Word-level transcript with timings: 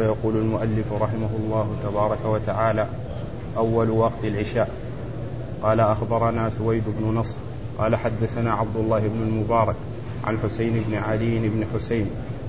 فيقول 0.00 0.36
المؤلف 0.36 0.92
رحمه 0.92 1.28
الله 1.44 1.76
تبارك 1.82 2.24
وتعالى 2.24 2.86
أول 3.56 3.90
وقت 3.90 4.24
العشاء. 4.24 4.70
قال 5.62 5.80
أخبرنا 5.80 6.50
سويد 6.50 6.82
بن 6.98 7.14
نصر. 7.14 7.38
قال 7.78 7.96
حدثنا 7.96 8.52
عبد 8.52 8.76
الله 8.76 8.98
بن 8.98 9.22
المبارك 9.22 9.74
عن 10.24 10.38
حسين 10.38 10.84
بن 10.88 10.94
علي 10.94 11.48
بن 11.48 11.64
حسين. 11.74 12.06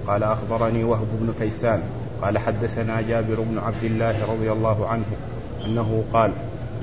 قال 0.08 0.24
أخبرني 0.24 0.84
وهب 0.84 1.08
بن 1.22 1.34
كيسان. 1.40 1.82
قال 2.22 2.38
حدثنا 2.38 3.02
جابر 3.02 3.40
بن 3.40 3.58
عبد 3.58 3.84
الله 3.84 4.26
رضي 4.34 4.52
الله 4.52 4.88
عنه 4.88 5.06
أنه 5.66 6.04
قال 6.14 6.32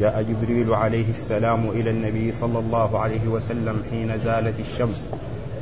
جاء 0.01 0.23
جبريل 0.23 0.75
عليه 0.75 1.11
السلام 1.11 1.69
إلى 1.71 1.91
النبي 1.91 2.33
صلى 2.33 2.59
الله 2.59 2.99
عليه 2.99 3.29
وسلم 3.29 3.83
حين 3.91 4.19
زالت 4.19 4.61
الشمس 4.61 5.11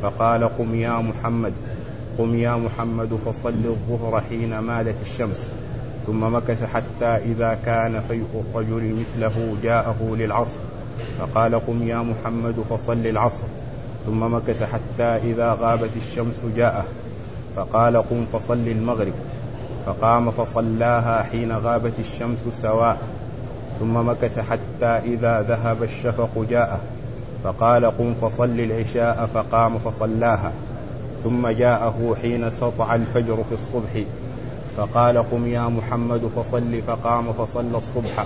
فقال 0.03 0.45
قم 0.59 0.75
يا 0.75 0.99
محمد. 0.99 1.53
قم 2.19 2.35
يا 2.35 2.57
محمد 2.57 3.19
فصل 3.27 3.55
الظهر 3.65 4.21
حين 4.21 4.59
مالت 4.59 4.97
الشمس. 5.03 5.49
ثم 6.07 6.35
مكث 6.35 6.65
حتى 6.65 7.05
إذا 7.05 7.59
كان 7.67 8.01
فيء 8.09 8.45
الرجل 8.55 8.95
مثله 8.95 9.57
جاءه 9.63 10.17
للعصر. 10.19 10.57
فقال 11.19 11.67
قم 11.67 11.83
يا 11.83 11.99
محمد 11.99 12.55
فصل 12.71 13.07
العصر. 13.07 13.45
ثم 14.07 14.35
مكث 14.35 14.63
حتى 14.63 15.03
إذا 15.03 15.57
غابت 15.61 15.91
الشمس 15.97 16.43
جاءه. 16.57 16.85
فقال 17.57 17.97
قم 17.97 18.25
فصل 18.33 18.69
المغرب. 18.69 19.15
فقام 19.87 20.31
فصلاها 20.31 21.23
حين 21.23 21.53
غابت 21.53 21.99
الشمس 21.99 22.39
سواء. 22.63 22.99
ثم 23.81 24.09
مكث 24.09 24.39
حتى 24.39 24.87
إذا 24.87 25.43
ذهب 25.43 25.83
الشفق 25.83 26.47
جاءه. 26.51 26.81
فقال 27.45 27.85
قم 27.85 28.15
فصل 28.15 28.61
العشاء. 28.61 29.27
فقام 29.35 29.79
فصلاها. 29.79 30.53
ثم 31.27 31.49
جاءه 31.49 32.17
حين 32.23 32.51
سطع 32.51 32.95
الفجر 32.95 33.37
في 33.49 33.55
الصبح 33.55 34.05
فقال 34.77 35.19
قم 35.31 35.47
يا 35.47 35.69
محمد 35.69 36.21
فصل 36.37 36.83
فقام 36.87 37.33
فصلى 37.33 37.79
الصبح. 37.79 38.25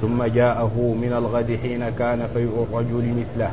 ثم 0.00 0.24
جاءه 0.24 0.94
من 1.02 1.12
الغد 1.12 1.58
حين 1.62 1.90
كان 1.90 2.26
فيء 2.34 2.66
الرجل 2.70 3.14
مثله 3.20 3.50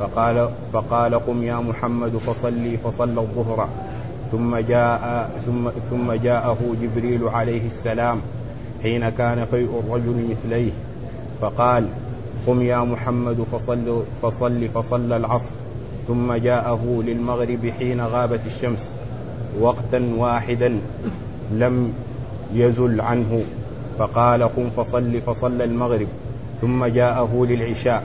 فقال 0.00 0.48
فقال 0.72 1.14
قم 1.14 1.42
يا 1.42 1.56
محمد 1.56 2.16
فصلي 2.16 2.76
فصلى 2.76 3.20
الظهر. 3.20 3.68
ثم 4.32 4.56
جاء 4.56 5.30
ثم 5.46 5.70
ثم 5.90 6.12
جاءه 6.12 6.58
جبريل 6.82 7.28
عليه 7.28 7.66
السلام 7.66 8.20
حين 8.82 9.08
كان 9.08 9.44
فيء 9.44 9.82
الرجل 9.86 10.28
مثليه 10.30 10.72
فقال 11.40 11.88
قم 12.46 12.62
يا 12.62 12.78
محمد 12.78 13.42
فصل 13.52 14.02
فصل 14.22 14.68
فصلى 14.68 15.16
العصر. 15.16 15.63
ثم 16.08 16.32
جاءه 16.32 17.02
للمغرب 17.06 17.72
حين 17.78 18.00
غابت 18.00 18.40
الشمس 18.46 18.92
وقتا 19.60 20.10
واحدا 20.16 20.78
لم 21.52 21.92
يزل 22.54 23.00
عنه. 23.00 23.42
فقال 23.98 24.42
قم 24.42 24.70
فصل 24.70 25.20
فصلى 25.20 25.64
المغرب. 25.64 26.06
ثم 26.60 26.84
جاءه 26.84 27.46
للعشاء 27.48 28.02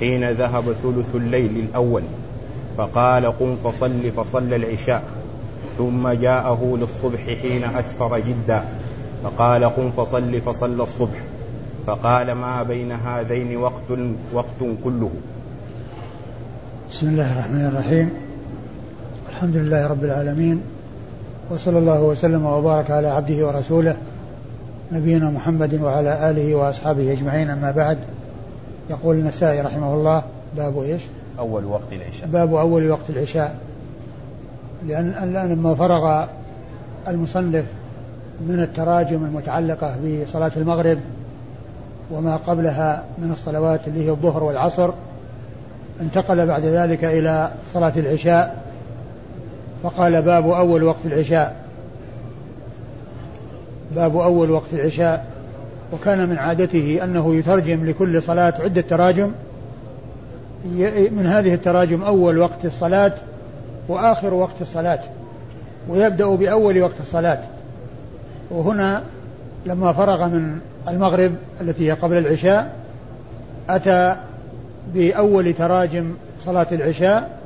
حين 0.00 0.30
ذهب 0.30 0.72
ثلث 0.82 1.14
الليل 1.14 1.56
الأول. 1.56 2.02
فقال 2.76 3.26
قم 3.26 3.56
فصل 3.64 4.10
فصلى 4.10 4.56
العشاء. 4.56 5.02
ثم 5.78 6.08
جاءه 6.08 6.78
للصبح 6.80 7.20
حين 7.42 7.64
أسفر 7.64 8.18
جدا. 8.18 8.64
فقال 9.24 9.64
قم 9.64 9.90
فصل 9.90 10.40
فصلى 10.40 10.82
الصبح. 10.82 11.20
فقال 11.86 12.32
ما 12.32 12.62
بين 12.62 12.92
هذين 12.92 13.56
وقت 13.56 13.90
وقت 14.32 14.60
كله. 14.84 15.10
بسم 16.96 17.08
الله 17.08 17.32
الرحمن 17.32 17.66
الرحيم. 17.66 18.10
الحمد 19.28 19.56
لله 19.56 19.86
رب 19.86 20.04
العالمين 20.04 20.60
وصلى 21.50 21.78
الله 21.78 22.02
وسلم 22.02 22.46
وبارك 22.46 22.90
على 22.90 23.08
عبده 23.08 23.46
ورسوله 23.46 23.96
نبينا 24.92 25.30
محمد 25.30 25.74
وعلى 25.74 26.30
آله 26.30 26.54
وأصحابه 26.54 27.12
أجمعين. 27.12 27.50
أما 27.50 27.70
بعد 27.70 27.98
يقول 28.90 29.16
النسائي 29.16 29.60
رحمه 29.60 29.94
الله 29.94 30.22
باب 30.56 30.82
إيش؟ 30.82 31.02
أول 31.38 31.64
وقت 31.64 31.92
العشاء. 31.92 32.26
باب 32.26 32.54
أول 32.54 32.90
وقت 32.90 33.10
العشاء. 33.10 33.54
لأن 34.86 35.08
الآن 35.08 35.52
لما 35.52 35.74
فرغ 35.74 36.24
المصنف 37.08 37.64
من 38.48 38.62
التراجم 38.62 39.24
المتعلقة 39.24 39.96
بصلاة 40.24 40.52
المغرب 40.56 40.98
وما 42.10 42.36
قبلها 42.36 43.04
من 43.18 43.32
الصلوات 43.32 43.80
اللي 43.88 44.06
هي 44.06 44.10
الظهر 44.10 44.44
والعصر 44.44 44.90
انتقل 46.00 46.46
بعد 46.46 46.64
ذلك 46.64 47.04
إلى 47.04 47.50
صلاة 47.72 47.92
العشاء 47.96 48.62
فقال 49.82 50.22
باب 50.22 50.48
أول 50.48 50.82
وقت 50.82 51.06
العشاء. 51.06 51.56
باب 53.94 54.16
أول 54.16 54.50
وقت 54.50 54.72
العشاء. 54.72 55.26
وكان 55.92 56.28
من 56.28 56.38
عادته 56.38 57.00
أنه 57.04 57.34
يترجم 57.34 57.86
لكل 57.86 58.22
صلاة 58.22 58.54
عدة 58.60 58.80
تراجم. 58.80 59.30
من 61.10 61.26
هذه 61.26 61.54
التراجم 61.54 62.02
أول 62.02 62.38
وقت 62.38 62.64
الصلاة 62.64 63.12
وآخر 63.88 64.34
وقت 64.34 64.60
الصلاة 64.60 65.00
ويبدأ 65.88 66.26
بأول 66.26 66.82
وقت 66.82 67.00
الصلاة. 67.00 67.38
وهنا 68.50 69.02
لما 69.66 69.92
فرغ 69.92 70.26
من 70.26 70.58
المغرب 70.88 71.32
التي 71.60 71.88
هي 71.88 71.92
قبل 71.92 72.16
العشاء 72.16 72.70
أتى 73.68 74.16
بأول 74.94 75.54
تراجم 75.54 76.14
صلاة 76.44 76.66
العشاء 76.72 77.38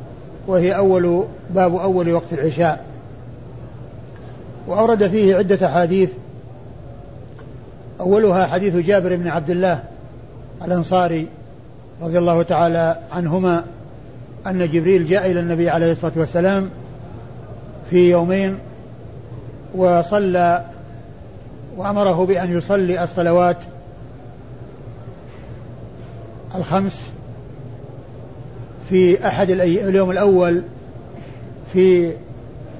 وهي 0.47 0.77
أول 0.77 1.25
باب 1.51 1.75
أول 1.75 2.12
وقت 2.12 2.33
العشاء. 2.33 2.84
وأورد 4.67 5.06
فيه 5.09 5.37
عدة 5.37 5.67
أحاديث. 5.67 6.11
أولها 8.01 8.47
حديث 8.47 8.77
جابر 8.77 9.17
بن 9.17 9.28
عبد 9.28 9.51
الله 9.51 9.83
الأنصاري 10.65 11.27
رضي 12.03 12.19
الله 12.19 12.43
تعالى 12.43 12.97
عنهما 13.12 13.65
أن 14.47 14.69
جبريل 14.69 15.07
جاء 15.07 15.31
إلى 15.31 15.41
النبي 15.41 15.71
عليه 15.71 15.93
الصلاة 15.93 16.12
والسلام 16.17 16.71
في 17.91 18.11
يومين 18.11 18.59
وصلى 19.75 20.65
وأمره 21.77 22.27
بأن 22.27 22.59
يصلي 22.59 23.05
الصلوات 23.05 23.57
الخمس 26.55 27.03
في 28.91 29.27
أحد 29.27 29.51
اليوم 29.51 30.11
الأول 30.11 30.62
في 31.73 32.12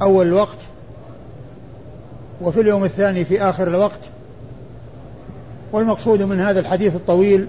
أول 0.03 0.27
الوقت 0.27 0.59
وفي 2.43 2.61
اليوم 2.61 2.85
الثاني 2.85 3.25
في 3.25 3.43
آخر 3.43 3.69
الوقت. 3.69 4.01
والمقصود 5.73 6.23
من 6.23 6.41
هذا 6.41 6.61
الحديث 6.61 6.97
الطويل 6.97 7.47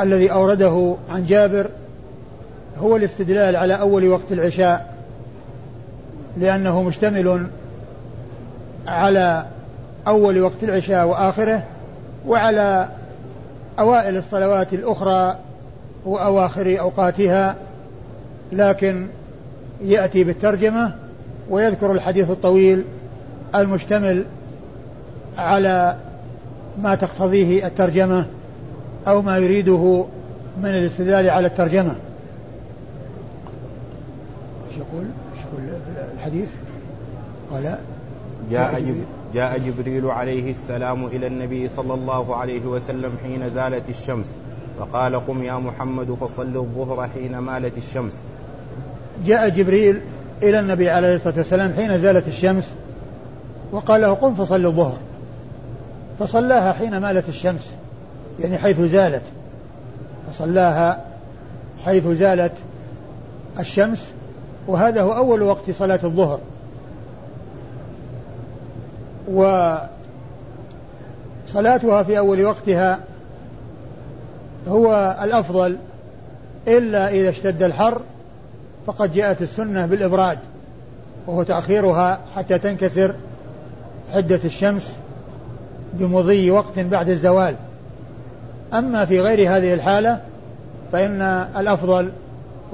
الذي 0.00 0.32
أورده 0.32 0.94
عن 1.10 1.26
جابر 1.26 1.70
هو 2.80 2.96
الاستدلال 2.96 3.56
على 3.56 3.74
أول 3.74 4.08
وقت 4.08 4.32
العشاء 4.32 4.94
لأنه 6.36 6.82
مشتمل 6.82 7.46
على 8.86 9.46
أول 10.06 10.40
وقت 10.40 10.62
العشاء 10.62 11.06
وآخره 11.06 11.62
وعلى 12.26 12.88
أوائل 13.78 14.16
الصلوات 14.16 14.72
الأخرى 14.72 15.36
وأواخر 16.04 16.80
أوقاتها 16.80 17.56
لكن 18.52 19.06
يأتي 19.84 20.24
بالترجمة 20.24 20.94
ويذكر 21.50 21.92
الحديث 21.92 22.30
الطويل 22.30 22.84
المشتمل 23.54 24.24
على 25.38 25.96
ما 26.82 26.94
تقتضيه 26.94 27.66
الترجمة 27.66 28.26
أو 29.08 29.22
ما 29.22 29.38
يريده 29.38 30.06
من 30.62 30.68
الاستدلال 30.68 31.30
على 31.30 31.46
الترجمة 31.46 31.96
إيش 34.68 34.76
يقول؟ 34.76 35.06
إيش 35.34 35.44
يقول 35.44 35.80
الحديث؟ 36.14 36.48
قال 37.52 37.78
جاء 38.50 38.80
جبريل, 38.80 39.04
جاء 39.34 39.58
جبريل 39.58 40.06
عليه 40.06 40.50
السلام 40.50 41.06
إلى 41.06 41.26
النبي 41.26 41.68
صلى 41.68 41.94
الله 41.94 42.36
عليه 42.36 42.66
وسلم 42.66 43.12
حين 43.22 43.50
زالت 43.50 43.88
الشمس 43.88 44.34
فقال 44.78 45.26
قم 45.26 45.42
يا 45.42 45.54
محمد 45.54 46.14
فصل 46.20 46.56
الظهر 46.56 47.08
حين 47.08 47.38
مالت 47.38 47.78
الشمس. 47.78 48.22
جاء 49.26 49.48
جبريل 49.48 50.00
إلى 50.42 50.60
النبي 50.60 50.90
عليه 50.90 51.14
الصلاة 51.14 51.34
والسلام 51.36 51.72
حين 51.72 51.98
زالت 51.98 52.28
الشمس 52.28 52.64
وقال 53.72 54.00
له 54.00 54.14
قم 54.14 54.34
فصل 54.34 54.66
الظهر. 54.66 54.96
فصلاها 56.18 56.72
حين 56.72 56.98
مالت 56.98 57.28
الشمس 57.28 57.72
يعني 58.40 58.58
حيث 58.58 58.80
زالت. 58.80 59.22
فصلاها 60.32 61.04
حيث 61.84 62.06
زالت 62.06 62.52
الشمس 63.58 64.06
وهذا 64.66 65.02
هو 65.02 65.16
أول 65.16 65.42
وقت 65.42 65.70
صلاة 65.78 66.00
الظهر. 66.04 66.38
وصلاتها 71.46 72.02
في 72.02 72.18
أول 72.18 72.44
وقتها 72.44 73.00
هو 74.68 75.16
الأفضل 75.22 75.76
إلا 76.68 77.08
إذا 77.08 77.28
اشتد 77.28 77.62
الحر 77.62 78.00
فقد 78.86 79.12
جاءت 79.12 79.42
السنة 79.42 79.86
بالإبراد 79.86 80.38
وهو 81.26 81.42
تأخيرها 81.42 82.20
حتى 82.36 82.58
تنكسر 82.58 83.14
حدة 84.12 84.40
الشمس 84.44 84.92
بمضي 85.94 86.50
وقت 86.50 86.78
بعد 86.78 87.08
الزوال. 87.08 87.54
أما 88.74 89.04
في 89.04 89.20
غير 89.20 89.56
هذه 89.56 89.74
الحالة 89.74 90.18
فإن 90.92 91.22
الأفضل 91.56 92.10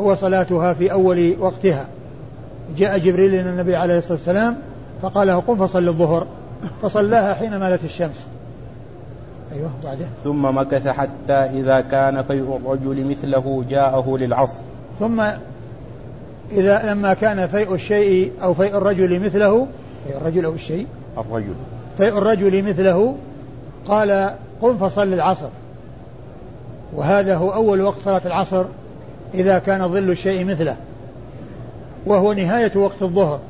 هو 0.01 0.15
صلاتها 0.15 0.73
في 0.73 0.93
أول 0.93 1.37
وقتها. 1.41 1.87
جاء 2.77 2.99
جبريل 2.99 3.35
إلى 3.35 3.51
النبي 3.51 3.77
عليه 3.77 3.99
الصلاة 3.99 4.13
والسلام 4.13 4.57
فقال 5.03 5.27
له 5.27 5.41
قم 5.41 5.67
فصل 5.67 5.89
الظهر 5.89 6.27
فصلاها 6.83 7.35
حين 7.35 7.57
مالت 7.57 7.85
الشمس. 7.85 8.27
أيوه 9.55 9.71
بعده 9.85 10.07
ثم 10.25 10.59
مكث 10.59 10.89
حتى 10.89 11.33
إذا 11.33 11.81
كان 11.81 12.23
فيء 12.23 12.57
الرجل 12.57 13.05
مثله 13.05 13.65
جاءه 13.71 14.17
للعصر. 14.17 14.63
ثم 15.01 15.21
إذا 16.53 16.83
لما 16.93 17.15
كان 17.15 17.47
فيء 17.47 17.75
الشيء 17.75 18.33
أو 18.43 18.55
فيء 18.55 18.77
الرجل 18.77 19.21
مثله 19.21 19.67
فيء 20.07 20.17
الرجل 20.17 20.45
أو 20.45 20.53
الشيء 20.53 20.87
الرجل. 21.19 21.55
فيء 21.97 22.19
الرجل 22.19 22.63
مثله 22.63 23.17
قال 23.89 24.31
قم 24.63 24.77
فصل 24.77 25.13
العصر. 25.13 25.49
وهذا 26.95 27.37
هو 27.37 27.51
أول 27.51 27.81
وقت 27.81 28.01
صلاة 28.05 28.23
العصر 28.27 28.65
إذا 29.35 29.59
كان 29.59 29.89
ظل 29.89 30.11
الشيء 30.11 30.45
مثله. 30.45 30.77
وهو 32.07 32.33
نهاية 32.33 32.73
وقت 32.77 33.03
الظهر. 33.03 33.41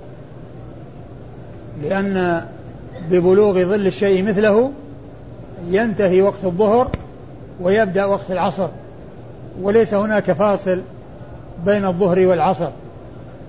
لأن 1.83 2.45
ببلوغ 3.11 3.53
ظل 3.53 3.87
الشيء 3.87 4.23
مثله 4.23 4.73
ينتهي 5.69 6.23
وقت 6.23 6.45
الظهر 6.45 6.91
ويبدأ 7.61 8.05
وقت 8.05 8.31
العصر 8.31 8.69
وليس 9.63 9.95
هناك 9.95 10.33
فاصل 10.33 10.81
بين 11.67 11.85
الظهر 11.85 12.19
والعصر. 12.19 12.71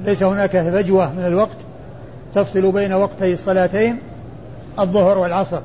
ليس 0.06 0.24
هناك 0.24 0.52
فجوة 0.52 1.14
من 1.14 1.26
الوقت 1.26 1.58
تفصل 2.36 2.72
بين 2.72 2.94
وقتي 2.94 3.34
الصلاتين 3.34 3.98
الظهر 4.80 5.18
والعصر. 5.18 5.62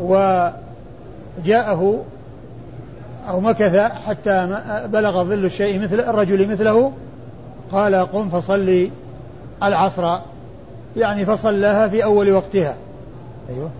وجاءه 0.00 2.02
أو 3.28 3.40
مكث 3.40 3.92
حتى 4.06 4.60
بلغ 4.86 5.24
ظل 5.24 5.44
الشيء 5.44 5.82
مثل 5.82 6.00
الرجل 6.00 6.52
مثله 6.52 6.92
قال 7.72 7.94
قم 7.94 8.28
فصلي 8.28 8.90
العصر. 9.62 10.18
يعني 10.96 11.24
فصلاها 11.24 11.88
في 11.88 12.04
أول 12.04 12.32
وقتها. 12.32 12.74
أيوه. 13.50 13.70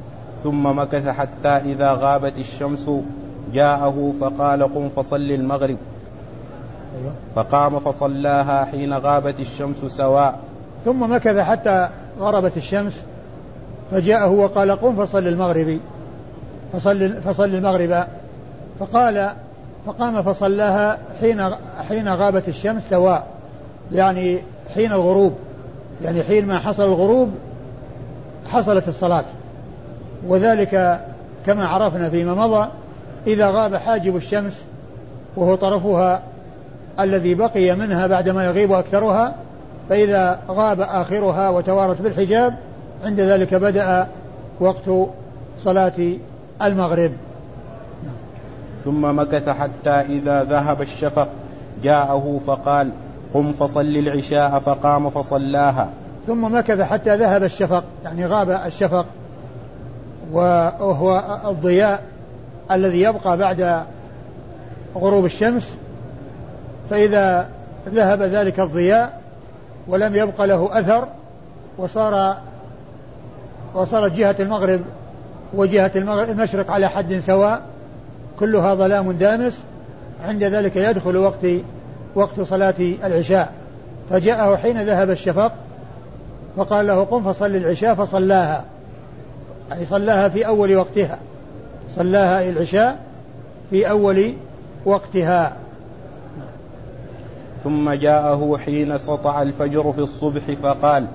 ثم 0.47 0.79
مكث 0.79 1.09
حتى 1.09 1.49
إذا 1.49 1.93
غابت 1.93 2.39
الشمس 2.39 2.91
جاءه 3.55 4.13
فقال 4.21 4.63
قم 4.63 4.89
فصل 4.89 5.21
المغرب. 5.21 5.77
أيوه. 6.99 7.13
فقام 7.35 7.79
فصلاها 7.79 8.65
حين 8.65 8.93
غابت 8.95 9.41
الشمس 9.41 9.77
سواء. 9.89 10.39
ثم 10.85 11.13
مكث 11.13 11.39
حتى 11.39 11.89
غربت 12.21 12.57
الشمس 12.57 13.01
فجاءه 13.91 14.31
وقال 14.31 14.71
قم 14.71 14.97
فصل 14.97 15.27
المغرب. 15.27 15.79
فصل 16.73 17.13
فصل 17.13 17.45
المغرب. 17.45 18.07
فقال 18.81 19.31
فقام 19.87 20.23
فصلاها 20.23 20.99
حين 21.21 21.51
حين 21.89 22.09
غابت 22.09 22.49
الشمس 22.49 22.83
سواء. 22.91 23.27
يعني 23.93 24.39
حين 24.75 24.93
الغروب. 24.93 25.33
يعني 26.05 26.23
حين 26.23 26.47
ما 26.47 26.59
حصل 26.59 26.83
الغروب 26.83 27.31
حصلت 28.49 28.89
الصلاة. 28.89 29.25
وذلك 30.29 31.01
كما 31.47 31.67
عرفنا 31.67 32.11
فيما 32.11 32.35
مضى 32.35 32.69
إذا 33.27 33.51
غاب 33.51 33.77
حاجب 33.77 34.17
الشمس 34.17 34.65
وهو 35.37 35.55
طرفها 35.55 36.23
الذي 37.01 37.35
بقي 37.35 37.75
منها 37.75 38.07
بعدما 38.07 38.45
يغيب 38.45 38.73
أكثرها 38.73 39.35
فإذا 39.89 40.39
غاب 40.49 40.81
آخرها 40.81 41.49
وتوارت 41.49 42.03
بالحجاب 42.03 42.55
عند 43.05 43.21
ذلك 43.21 43.55
بدأ 43.55 44.07
وقت 44.61 44.91
صلاة 45.61 45.93
المغرب. 46.63 47.13
ثم 48.85 49.19
مكث 49.19 49.49
حتى 49.49 49.91
إذا 49.91 50.45
ذهب 50.45 50.83
الشفق 50.83 51.29
جاءه 51.83 52.41
فقال 52.47 52.91
قم 53.35 53.53
فصل 53.53 53.81
العشاء 53.81 54.59
فقام 54.59 55.11
فصلاها. 55.11 55.89
ثم 56.27 56.55
مكث 56.55 56.81
حتى 56.81 57.17
ذهب 57.17 57.43
الشفق 57.45 57.85
يعني 58.05 58.27
غاب 58.27 58.51
الشفق. 58.51 59.07
وهو 60.33 61.41
الضياء 61.45 62.03
الذي 62.71 63.01
يبقى 63.01 63.37
بعد 63.37 63.85
غروب 64.97 65.25
الشمس 65.25 65.75
فإذا 66.91 67.49
ذهب 67.89 68.23
ذلك 68.23 68.61
الضياء 68.61 69.21
ولم 69.89 70.17
يبق 70.17 70.43
له 70.45 70.69
أثر 70.73 71.09
وصار 71.79 72.37
وصارت 73.75 74.13
جهة 74.13 74.37
المغرب 74.41 74.81
وجهة 75.55 75.93
المشرق 75.97 76.71
على 76.71 76.89
حد 76.89 77.19
سواء 77.19 77.61
كلها 78.39 78.75
ظلام 78.75 79.13
دامس 79.13 79.63
عند 80.25 80.45
ذلك 80.45 80.77
يدخل 80.77 81.17
وقت 81.17 81.47
وقت 82.15 82.41
صلاة 82.41 82.75
العشاء. 83.05 83.53
فجاءه 84.11 84.57
حين 84.57 84.83
ذهب 84.83 85.11
الشفق 85.11 85.53
فقال 86.57 86.87
له 86.87 87.05
قم 87.05 87.33
فصل 87.33 87.47
العشاء 87.47 87.95
فصلاها. 87.95 88.65
أي 89.73 89.87
صلاها 89.87 90.29
في 90.29 90.47
أول 90.47 90.77
وقتها. 90.77 91.19
صلاها 91.97 92.49
العشاء 92.49 92.99
في 93.71 93.91
أول 93.91 94.33
وقتها. 94.85 95.57
ثم 97.65 97.91
جاءه 97.91 98.59
حين 98.65 98.99
سطع 98.99 99.43
الفجر 99.43 99.93
في 99.93 99.99
الصبح 99.99 100.43
فقال 100.63 101.07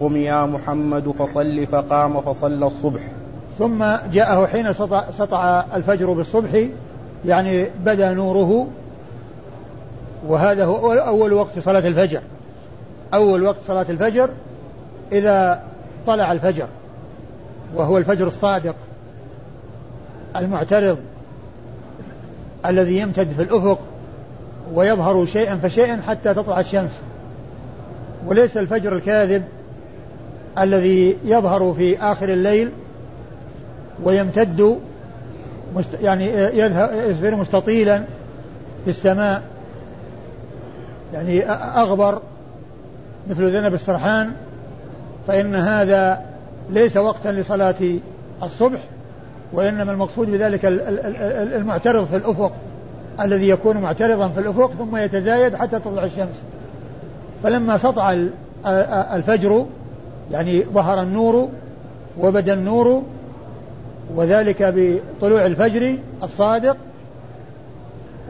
قم 0.00 0.16
يا 0.16 0.46
محمد 0.46 1.10
فصل 1.10 1.66
فقام 1.66 2.20
فصلى 2.20 2.66
الصبح. 2.66 3.00
ثم 3.58 3.84
جاءه 4.12 4.46
حين 4.46 4.72
سطع, 4.72 5.04
سطع 5.18 5.64
الفجر 5.74 6.12
بالصبح 6.12 6.64
يعني 7.26 7.66
بدا 7.84 8.14
نوره. 8.14 8.66
وهذا 10.26 10.64
هو 10.64 10.92
أول 10.92 11.32
وقت 11.32 11.58
صلاة 11.58 11.88
الفجر. 11.88 12.20
أول 13.14 13.42
وقت 13.42 13.56
صلاة 13.66 13.86
الفجر 13.88 14.30
إذا 15.12 15.62
طلع 16.06 16.32
الفجر. 16.32 16.66
وهو 17.74 17.98
الفجر 17.98 18.26
الصادق 18.26 18.74
المعترض 20.36 20.98
الذي 22.66 22.98
يمتد 22.98 23.28
في 23.36 23.42
الأفق 23.42 23.78
ويظهر 24.74 25.26
شيئا 25.26 25.56
فشيئا 25.56 26.00
حتى 26.06 26.34
تطلع 26.34 26.60
الشمس. 26.60 26.90
وليس 28.26 28.56
الفجر 28.56 28.96
الكاذب 28.96 29.44
الذي 30.58 31.16
يظهر 31.24 31.74
في 31.78 31.98
آخر 31.98 32.28
الليل 32.28 32.70
ويمتد 34.04 34.78
مست 35.76 36.00
يعني 36.02 36.26
يصير 37.10 37.36
مستطيلا 37.36 38.04
في 38.84 38.90
السماء. 38.90 39.42
يعني 41.14 41.50
أغبر 41.50 42.20
مثل 43.30 43.56
ذنب 43.56 43.74
السرحان 43.74 44.32
فإن 45.26 45.54
هذا 45.54 46.29
ليس 46.70 46.96
وقتا 46.96 47.28
لصلاة 47.28 47.74
الصبح 48.42 48.80
وإنما 49.52 49.92
المقصود 49.92 50.30
بذلك 50.30 50.60
المعترض 51.54 52.04
في 52.04 52.16
الأفق 52.16 52.52
الذي 53.20 53.48
يكون 53.48 53.76
معترضا 53.76 54.28
في 54.28 54.40
الأفق 54.40 54.70
ثم 54.78 54.96
يتزايد 54.96 55.56
حتى 55.56 55.78
تطلع 55.78 56.04
الشمس. 56.04 56.42
فلما 57.42 57.78
سطع 57.78 58.16
الفجر 59.14 59.66
يعني 60.32 60.62
ظهر 60.62 61.02
النور 61.02 61.48
وبدأ 62.20 62.54
النور 62.54 63.02
وذلك 64.14 64.74
بطلوع 64.76 65.46
الفجر 65.46 65.96
الصادق 66.22 66.76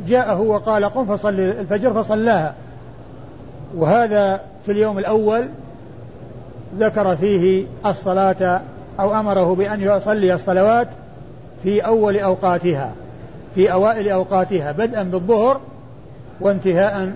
جاءه 0.09 0.41
وقال 0.41 0.85
قم 0.85 1.17
فصل 1.17 1.41
الفجر 1.41 1.93
فصلاها. 1.93 2.55
وهذا 3.77 4.41
في 4.67 4.73
اليوم 4.73 4.99
الأول 4.99 5.49
ذكر 6.79 7.17
فيه 7.17 7.65
الصلاة 7.87 8.61
أو 9.01 9.21
أمره 9.21 9.55
بأن 9.55 9.81
يصلي 9.81 10.35
الصلوات 10.35 10.89
في 11.63 11.81
أول 11.81 12.19
أوقاتها 12.19 12.93
في 13.55 13.73
أوائل 13.73 14.09
أوقاتها 14.09 14.73
بدءا 14.73 15.03
بالظهر 15.03 15.61
وانتهاء 16.41 17.13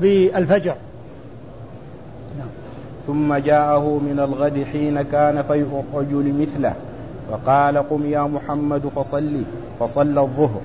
بالفجر 0.00 0.74
نعم. 2.38 2.48
ثم 3.06 3.34
جاءه 3.34 3.98
من 3.98 4.20
الغد 4.20 4.64
حين 4.72 5.02
كان 5.02 5.42
فيء 5.42 5.84
الرجل 5.94 6.34
مثله 6.40 6.74
فقال 7.30 7.78
قم 7.78 8.06
يا 8.10 8.22
محمد 8.22 8.88
فصلي 8.96 9.42
فصلى 9.80 10.20
الظهر 10.20 10.60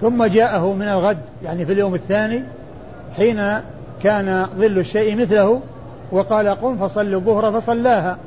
ثم 0.00 0.24
جاءه 0.24 0.72
من 0.72 0.88
الغد 0.88 1.18
يعني 1.44 1.66
في 1.66 1.72
اليوم 1.72 1.94
الثاني 1.94 2.42
حين 3.16 3.42
كان 4.02 4.46
ظل 4.58 4.78
الشيء 4.78 5.16
مثله 5.16 5.60
وقال 6.12 6.48
قم 6.48 6.76
فصل 6.76 7.14
الظهر 7.14 7.60
فصلاها. 7.60 8.18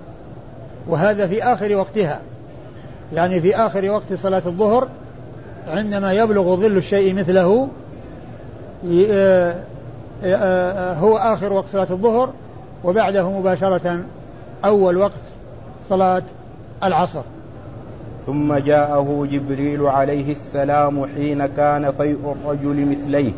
وهذا 0.87 1.27
في 1.27 1.43
آخر 1.43 1.75
وقتها. 1.75 2.19
يعني 3.13 3.41
في 3.41 3.55
آخر 3.55 3.89
وقت 3.89 4.13
صلاة 4.13 4.41
الظهر 4.45 4.87
عندما 5.67 6.13
يبلغ 6.13 6.55
ظل 6.55 6.77
الشيء 6.77 7.13
مثله 7.13 7.67
آه، 9.09 9.55
آه، 10.23 10.35
آه، 10.35 10.93
هو 10.93 11.17
آخر 11.17 11.53
وقت 11.53 11.65
صلاة 11.71 11.87
الظهر 11.91 12.29
وبعده 12.83 13.29
مباشرة 13.29 13.99
أول 14.65 14.97
وقت 14.97 15.11
صلاة 15.89 16.23
العصر. 16.83 17.21
ثم 18.25 18.53
جاءه 18.53 19.27
جبريل 19.31 19.85
عليه 19.85 20.31
السلام 20.31 21.05
حين 21.05 21.45
كان 21.45 21.91
فيء 21.91 22.35
الرجل 22.35 22.85
مثليه 22.85 23.31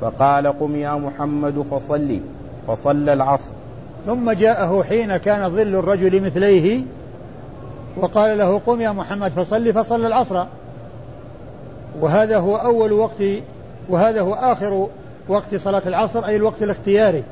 فقال 0.00 0.46
قم 0.46 0.76
يا 0.76 0.94
محمد 0.94 1.64
فصلي 1.70 2.20
فصلى 2.68 3.12
العصر. 3.12 3.50
ثم 4.06 4.30
جاءه 4.30 4.82
حين 4.82 5.16
كان 5.16 5.50
ظل 5.50 5.74
الرجل 5.74 6.22
مثليه 6.22 6.82
وقال 7.96 8.38
له 8.38 8.60
قم 8.66 8.80
يا 8.80 8.90
محمد 8.90 9.30
فصلي 9.30 9.72
فصلى 9.72 10.06
العصر. 10.06 10.44
وهذا 12.00 12.38
هو 12.38 12.56
أول 12.56 12.92
وقت 12.92 13.22
وهذا 13.88 14.20
هو 14.20 14.34
آخر 14.34 14.88
وقت 15.28 15.54
صلاة 15.54 15.82
العصر 15.86 16.26
أي 16.26 16.36
الوقت 16.36 16.62
الاختياري. 16.62 17.22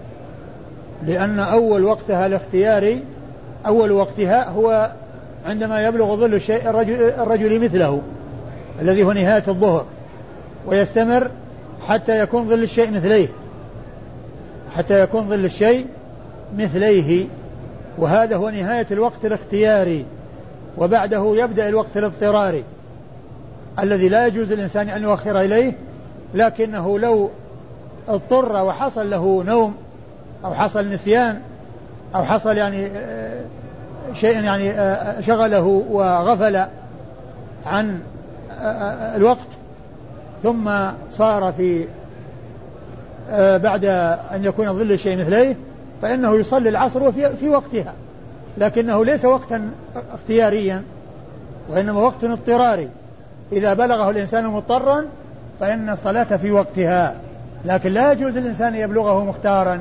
لأن 1.06 1.38
أول 1.38 1.84
وقتها 1.84 2.26
الاختياري 2.26 3.02
أول 3.66 3.92
وقتها 3.92 4.48
هو 4.48 4.92
عندما 5.46 5.86
يبلغ 5.86 6.16
ظل 6.16 6.34
الشيء 6.34 6.70
الرجل, 6.70 6.94
الرجل 7.02 7.60
مثله 7.64 8.02
الذي 8.80 9.02
هو 9.02 9.12
نهاية 9.12 9.44
الظهر 9.48 9.84
ويستمر 10.66 11.30
حتى 11.86 12.20
يكون 12.20 12.48
ظل 12.48 12.62
الشيء 12.62 12.90
مثليه. 12.90 13.28
حتى 14.76 15.02
يكون 15.02 15.28
ظل 15.28 15.44
الشيء 15.44 15.86
مثليه 16.58 17.26
وهذا 17.98 18.36
هو 18.36 18.50
نهاية 18.50 18.86
الوقت 18.90 19.24
الاختياري 19.24 20.04
وبعده 20.78 21.36
يبدأ 21.36 21.68
الوقت 21.68 21.96
الاضطراري 21.96 22.64
الذي 23.78 24.08
لا 24.08 24.26
يجوز 24.26 24.52
للإنسان 24.52 24.88
أن 24.88 25.02
يؤخر 25.02 25.40
إليه 25.40 25.72
لكنه 26.34 26.98
لو 26.98 27.30
اضطر 28.08 28.64
وحصل 28.64 29.10
له 29.10 29.44
نوم 29.46 29.74
أو 30.44 30.54
حصل 30.54 30.88
نسيان 30.88 31.40
أو 32.14 32.24
حصل 32.24 32.56
يعني 32.56 32.86
آه، 32.86 33.40
شيء 34.14 34.44
يعني 34.44 34.70
آه، 34.70 35.20
شغله 35.20 35.84
وغفل 35.90 36.56
عن 37.66 38.00
آه، 38.62 39.16
الوقت 39.16 39.38
ثم 40.42 40.70
صار 41.12 41.52
في 41.52 41.86
بعد 43.58 43.84
أن 44.34 44.44
يكون 44.44 44.72
ظل 44.72 44.92
الشيء 44.92 45.20
مثليه 45.20 45.56
فإنه 46.02 46.34
يصلي 46.36 46.68
العصر 46.68 47.02
وفي 47.02 47.36
في 47.36 47.48
وقتها 47.48 47.94
لكنه 48.58 49.04
ليس 49.04 49.24
وقتا 49.24 49.70
اختياريا 50.14 50.82
وإنما 51.68 52.00
وقت 52.00 52.24
اضطراري. 52.24 52.88
إذا 53.52 53.74
بلغه 53.74 54.10
الإنسان 54.10 54.46
مضطرا 54.46 55.04
فإن 55.60 55.90
الصلاة 55.90 56.36
في 56.36 56.50
وقتها. 56.50 57.16
لكن 57.64 57.92
لا 57.92 58.12
يجوز 58.12 58.38
للإنسان 58.38 58.74
يبلغه 58.74 59.24
مختارا. 59.24 59.80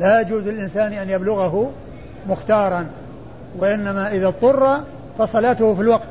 لا 0.00 0.20
يجوز 0.20 0.48
للإنسان 0.48 0.92
أن 0.92 1.10
يبلغه 1.10 1.70
مختارا. 2.28 2.86
وإنما 3.58 4.12
إذا 4.12 4.28
اضطر 4.28 4.80
فصلاته 5.18 5.74
في 5.74 5.80
الوقت. 5.80 6.08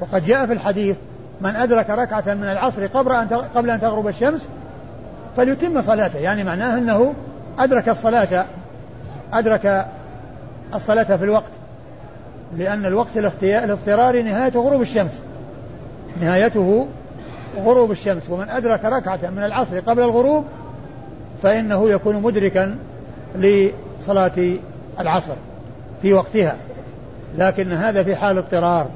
وقد 0.00 0.24
جاء 0.24 0.46
في 0.46 0.52
الحديث 0.52 0.96
من 1.40 1.56
أدرك 1.56 1.90
ركعة 1.90 2.34
من 2.34 2.44
العصر 2.44 2.86
قبل 2.86 3.12
أن 3.12 3.26
قبل 3.54 3.70
أن 3.70 3.80
تغرب 3.80 4.08
الشمس 4.08 4.48
فليتم 5.36 5.82
صلاته. 5.82 6.18
يعني 6.18 6.44
معناه 6.44 6.78
أنه 6.78 7.14
أدرك 7.58 7.88
الصلاة 7.88 8.46
أدرك 9.32 9.86
الصلاة 10.74 11.16
في 11.16 11.24
الوقت 11.24 11.50
لأن 12.56 12.86
الوقت 12.86 13.16
الاضطراري 13.42 14.22
نهاية 14.22 14.52
غروب 14.52 14.82
الشمس. 14.82 15.22
نهايته 16.20 16.86
غروب 17.58 17.90
الشمس. 17.90 18.30
ومن 18.30 18.48
أدرك 18.48 18.84
ركعة 18.84 19.30
من 19.36 19.44
العصر 19.44 19.80
قبل 19.80 20.02
الغروب 20.02 20.44
فإنه 21.42 21.90
يكون 21.90 22.22
مدركا 22.22 22.76
لصلاة 23.36 24.56
العصر 25.00 25.34
في 26.02 26.12
وقتها. 26.12 26.56
لكن 27.38 27.72
هذا 27.72 28.02
في 28.02 28.16
حال 28.16 28.38
اضطرار. 28.38 28.86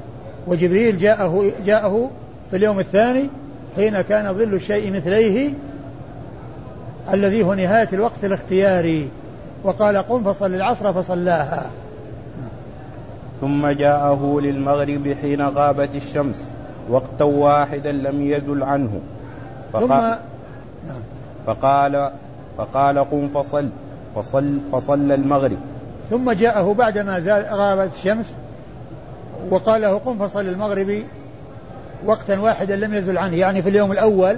وجبريل 0.47 0.97
جاءه 0.97 1.51
جاءه 1.65 2.11
في 2.51 2.57
اليوم 2.57 2.79
الثاني 2.79 3.29
حين 3.75 4.01
كان 4.01 4.33
ظل 4.33 4.53
الشيء 4.53 4.91
مثليه 4.91 5.53
الذي 7.13 7.43
هو 7.43 7.53
نهاية 7.53 7.89
الوقت 7.93 8.23
الاختياري. 8.23 9.09
وقال 9.63 9.97
قم 9.97 10.23
فصل 10.23 10.53
العصر 10.53 10.93
فصلاها. 10.93 11.65
ثم 13.41 13.67
جاءه 13.67 14.39
للمغرب 14.41 15.15
حين 15.21 15.41
غابت 15.41 15.95
الشمس 15.95 16.49
وقتا 16.89 17.23
واحدا 17.23 17.91
لم 17.91 18.21
يزل 18.21 18.63
عنه. 18.63 18.99
فقال, 19.73 19.87
ثم. 19.87 20.93
فقال 21.47 22.11
فقال 22.57 22.99
قم 22.99 23.27
فصل 23.27 23.69
فصل 24.15 24.57
فصلى 24.71 25.15
المغرب. 25.15 25.57
ثم 26.09 26.31
جاءه 26.31 26.73
بعدما 26.73 27.19
غابت 27.51 27.91
الشمس 27.93 28.33
وقال 29.49 29.81
له 29.81 29.97
قم 29.97 30.27
فصل 30.27 30.45
المغرب 30.45 31.03
وقتا 32.05 32.39
واحدا 32.39 32.75
لم 32.75 32.93
يزل 32.93 33.17
عنه. 33.17 33.35
يعني 33.35 33.61
في 33.61 33.69
اليوم 33.69 33.91
الأول 33.91 34.37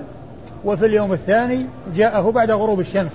وفي 0.66 0.86
اليوم 0.86 1.14
الثاني 1.14 1.66
جاءه 1.96 2.32
بعد 2.32 2.52
غروب 2.52 2.80
الشمس. 2.80 3.12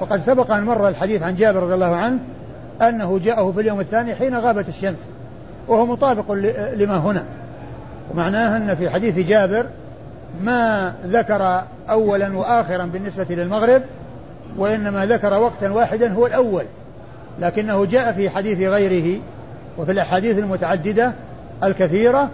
وقد 0.00 0.20
سبق 0.20 0.50
أن 0.50 0.64
مر 0.64 0.88
الحديث 0.88 1.22
عن 1.22 1.34
جابر 1.34 1.62
رضي 1.62 1.74
الله 1.74 1.96
عنه 1.96 2.18
أنه 2.82 3.18
جاءه 3.18 3.52
في 3.52 3.60
اليوم 3.60 3.80
الثاني 3.80 4.14
حين 4.14 4.36
غابت 4.36 4.68
الشمس 4.68 4.98
وهو 5.68 5.86
مطابق 5.86 6.32
لما 6.74 6.96
هنا. 6.96 7.24
ومعناه 8.10 8.56
أن 8.56 8.74
في 8.74 8.90
حديث 8.90 9.18
جابر 9.28 9.66
ما 10.42 10.92
ذكر 11.06 11.62
أولا 11.90 12.36
وآخرا 12.36 12.84
بالنسبة 12.84 13.26
للمغرب 13.30 13.82
وإنما 14.56 15.06
ذكر 15.06 15.40
وقتا 15.40 15.70
واحدا 15.70 16.12
هو 16.12 16.26
الأول. 16.26 16.64
لكنه 17.40 17.84
جاء 17.84 18.12
في 18.12 18.30
حديث 18.30 18.58
غيره 18.58 19.20
وفي 19.78 19.92
الأحاديث 19.92 20.38
المتعددة 20.38 21.12
الكثيرة 21.64 22.30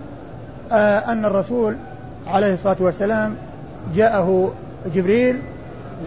آه 0.72 0.98
أن 0.98 1.24
الرسول 1.24 1.76
عليه 2.26 2.54
الصلاة 2.54 2.76
والسلام 2.80 3.36
جاءه 3.94 4.52
جبريل 4.94 5.40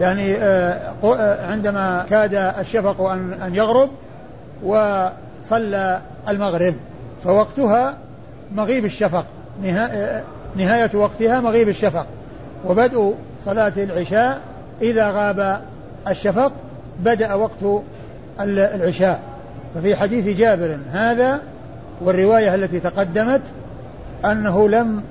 يعني 0.00 0.34
آه, 0.34 0.94
آه، 1.04 1.46
عندما 1.46 2.06
كاد 2.10 2.34
الشفق 2.34 3.00
أن 3.00 3.32
أن 3.32 3.54
يغرب 3.54 3.90
وصلى 4.62 6.00
المغرب 6.28 6.74
فوقتها 7.24 7.96
مغيب 8.54 8.84
الشفق 8.84 9.24
نهاية 10.56 10.90
وقتها 10.94 11.40
مغيب 11.40 11.68
الشفق 11.68 12.06
وبدء 12.64 13.14
صلاة 13.44 13.72
العشاء 13.76 14.40
إذا 14.82 15.10
غاب 15.10 15.60
الشفق 16.08 16.52
بدأ 17.00 17.34
وقت 17.34 17.82
العشاء. 18.40 19.20
ففي 19.74 19.96
حديث 19.96 20.38
جابر 20.38 20.78
هذا 20.92 21.40
والرواية 22.00 22.54
التي 22.54 22.80
تقدمت 22.80 23.42
أنه 24.24 24.68
لم 24.68 25.02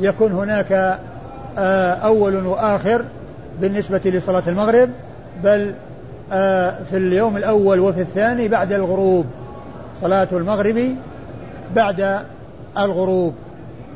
يكن 0.00 0.32
هناك 0.32 0.72
آه، 0.72 0.98
أول 2.04 2.46
وآخر 2.46 3.04
بالنسبة 3.60 4.00
لصلاة 4.04 4.42
المغرب 4.46 4.90
بل 5.44 5.74
آه، 6.32 6.78
في 6.90 6.96
اليوم 6.96 7.36
الأول 7.36 7.80
وفي 7.80 8.00
الثاني 8.00 8.48
بعد 8.48 8.72
الغروب. 8.72 9.26
صلاة 10.00 10.28
المغرب 10.32 10.96
بعد 11.74 12.20
الغروب. 12.78 13.34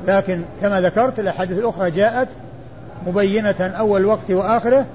لكن 0.08 0.42
كما 0.62 0.80
ذكرت 0.80 1.18
الأحاديث 1.18 1.58
الأخرى 1.58 1.90
جاءت 1.90 2.28
مبينة 3.06 3.60
أول 3.60 4.04
وقت 4.04 4.30
وآخره 4.30 4.86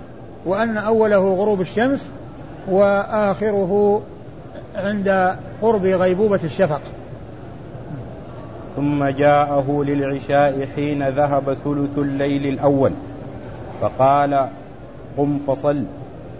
وأن 0.45 0.77
أوله 0.77 1.33
غروب 1.35 1.61
الشمس 1.61 2.09
وآخره 2.67 4.01
عند 4.75 5.35
قرب 5.61 5.85
غيبوبة 5.85 6.39
الشفق. 6.43 6.81
ثم 8.75 9.05
جاءه 9.05 9.83
للعشاء 9.87 10.67
حين 10.75 11.09
ذهب 11.09 11.57
ثلث 11.63 11.97
الليل 11.97 12.47
الأول. 12.47 12.91
فقال 13.81 14.47
قم 15.17 15.37
فصل 15.37 15.83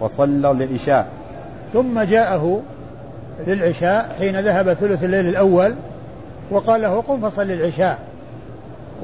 وصلى 0.00 0.50
العشاء 0.50 1.08
ثم 1.72 2.00
جاءه 2.00 2.62
للعشاء 3.46 4.16
حين 4.18 4.40
ذهب 4.40 4.72
ثلث 4.72 5.04
الليل 5.04 5.28
الأول 5.28 5.74
وقال 6.50 6.82
له 6.82 7.00
قم 7.00 7.30
فصل 7.30 7.50
العشاء 7.50 7.98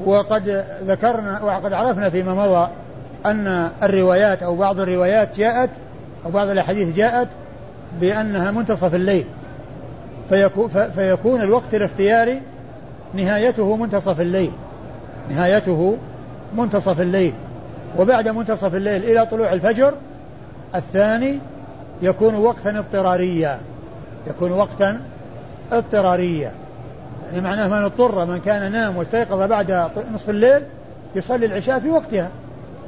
وقد 0.05 0.65
ذكرنا 0.87 1.41
وقد 1.43 1.73
عرفنا 1.73 2.09
فيما 2.09 2.33
مضى 2.33 2.67
أن 3.25 3.69
الروايات 3.83 4.43
أو 4.43 4.55
بعض 4.55 4.79
الروايات 4.79 5.37
جاءت 5.37 5.69
أو 6.25 6.31
بعض 6.31 6.47
الأحاديث 6.47 6.95
جاءت 6.95 7.27
بأنها 8.01 8.51
منتصف 8.51 8.95
الليل. 8.95 9.25
فيكون, 10.29 10.69
فيكون 10.95 11.41
الوقت 11.41 11.73
الاختياري 11.75 12.41
نهايته 13.13 13.75
منتصف 13.75 14.21
الليل. 14.21 14.51
نهايته 15.29 15.97
منتصف 16.57 17.01
الليل. 17.01 17.33
وبعد 17.99 18.27
منتصف 18.27 18.75
الليل 18.75 19.03
إلى 19.03 19.25
طلوع 19.25 19.53
الفجر 19.53 19.93
الثاني 20.75 21.39
يكون 22.01 22.35
وقتا 22.35 22.79
اضطراريا. 22.79 23.59
يكون 24.27 24.51
وقتا 24.51 24.99
اضطراريا. 25.71 26.51
يعني 27.25 27.41
معناه 27.41 27.67
من 27.67 27.83
اضطر 27.83 28.25
من 28.25 28.39
كان 28.39 28.71
نام 28.71 28.97
واستيقظ 28.97 29.41
بعد 29.41 29.89
نصف 30.13 30.29
الليل 30.29 30.61
يصلي 31.15 31.45
العشاء 31.45 31.79
في 31.79 31.89
وقتها. 31.89 32.29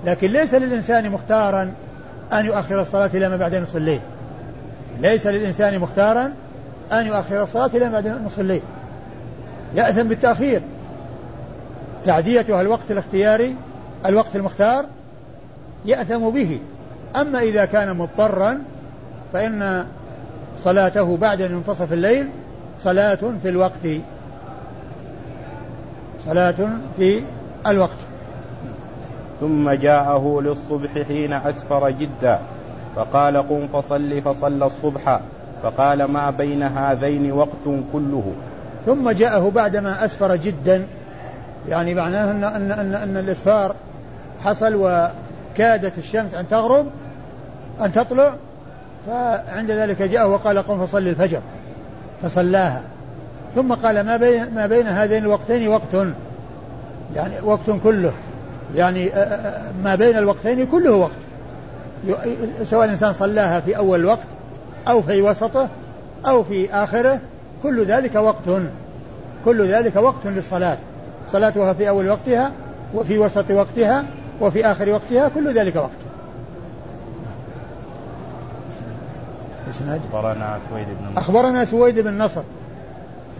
لكن 0.06 0.28
ليس 0.28 0.54
للإنسان 0.54 1.10
مختارا 1.10 1.72
أن 2.34 2.46
يؤخر 2.46 2.82
الصلاة 2.82 3.10
إلى 3.14 3.30
ما 3.30 3.38
بعد 3.38 3.56
نصف 3.56 3.76
الليل. 3.76 4.00
ليس 5.00 5.28
للإنسان 5.28 5.80
مختارا 5.80 6.34
أن 6.92 7.08
يؤخر 7.08 7.44
الصلاة 7.44 7.70
إلى 7.74 7.90
بعد 7.90 8.08
نصف 8.08 8.40
الليل. 8.40 8.62
يأثم 9.76 10.04
بالتأخير. 10.04 10.62
تعديتها 12.06 12.62
الوقت 12.62 12.92
الاختياري 12.92 13.56
الوقت 14.06 14.36
المختار 14.36 14.86
يأثم 15.86 16.30
به. 16.30 16.60
أما 17.16 17.40
إذا 17.40 17.66
كان 17.66 17.98
مضطرا 17.98 18.60
فإن 19.34 19.86
صلاته 20.60 21.18
بعد 21.18 21.42
منتصف 21.42 21.94
الليل 21.94 22.28
صلاة 22.80 23.20
في 23.42 23.50
الوقت. 23.50 23.88
صلاة 26.26 26.70
في 26.98 27.24
الوقت. 27.68 27.98
ثم 29.40 29.72
جاءه 29.72 30.42
للصبح 30.42 31.08
حين 31.08 31.34
أسفر 31.34 31.90
جدا 31.90 32.40
فقال 32.96 33.38
قم 33.38 33.68
فصل 33.68 34.22
فصلى 34.22 34.66
الصبح 34.66 35.20
فقال 35.64 36.04
ما 36.04 36.30
بين 36.30 36.64
هذين 36.64 37.32
وقت 37.32 37.66
كله. 37.94 38.34
ثم 38.86 39.10
جاءه 39.10 39.50
بعدما 39.50 40.06
أسفر 40.06 40.36
جدا. 40.36 40.86
يعني 41.70 41.94
معناه 41.94 42.32
أن, 42.32 42.44
أن, 42.44 42.72
أن, 42.72 42.96
أن 42.96 43.18
الإسفار 43.18 43.76
حصل 44.44 44.76
وكادت 44.76 45.98
الشمس 45.98 46.34
أن 46.34 46.48
تغرب 46.48 46.86
أن 47.82 47.92
تطلع. 47.92 48.34
فعند 49.08 49.72
ذلك 49.72 50.02
جاءه 50.02 50.28
وقال 50.28 50.60
قم 50.60 50.86
فصل 50.86 50.98
الفجر. 50.98 51.42
فصلاها. 52.22 52.82
ثم 53.56 53.74
قال 53.74 54.02
ما 54.02 54.18
بين 54.18 54.56
ما 54.56 54.68
بين 54.68 54.88
هذين 54.88 55.24
الوقتين 55.24 55.68
وقت. 55.68 56.08
يعني 57.16 57.34
وقت 57.44 57.72
كله. 57.84 58.14
يعني 58.76 59.10
ما 59.84 59.96
بين 59.96 60.18
الوقتين 60.18 60.66
كله 60.66 60.92
وقت. 60.92 61.12
سواء 62.64 62.86
الإنسان 62.86 63.14
صلاها 63.14 63.60
في 63.60 63.78
أول 63.78 64.00
الوقت 64.00 64.28
أو 64.88 65.02
في 65.02 65.22
وسطه 65.22 65.70
أو 66.26 66.44
في 66.44 66.74
آخره. 66.74 67.20
كل 67.64 67.86
ذلك 67.86 68.16
وقت 68.16 68.62
كل 69.46 69.74
ذلك 69.74 69.96
وقت 69.96 70.26
للصلاة. 70.26 70.78
صلاتها 71.28 71.74
في 71.74 71.90
أول 71.90 72.10
وقتها 72.10 72.52
وفي 72.94 73.18
وسط 73.18 73.52
وقتها 73.52 74.06
وفي 74.42 74.66
آخر 74.66 74.90
وقتها 74.90 75.30
كل 75.30 75.60
ذلك 75.60 75.76
وقت. 75.76 75.90
أخبرنا 80.14 80.60
سويد 80.70 80.88
بن 80.88 81.12
نصر. 81.12 81.20
أخبرنا 81.20 81.66
سويد 81.66 82.00
بن 82.00 82.18
نصر. 82.18 82.42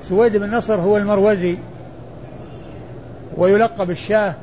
سويد 0.10 0.38
بن 0.38 0.56
نصر 0.56 0.76
هو 0.76 0.98
المروزي 0.98 1.58
ويلقب 3.38 3.90
الشاه 3.90 4.34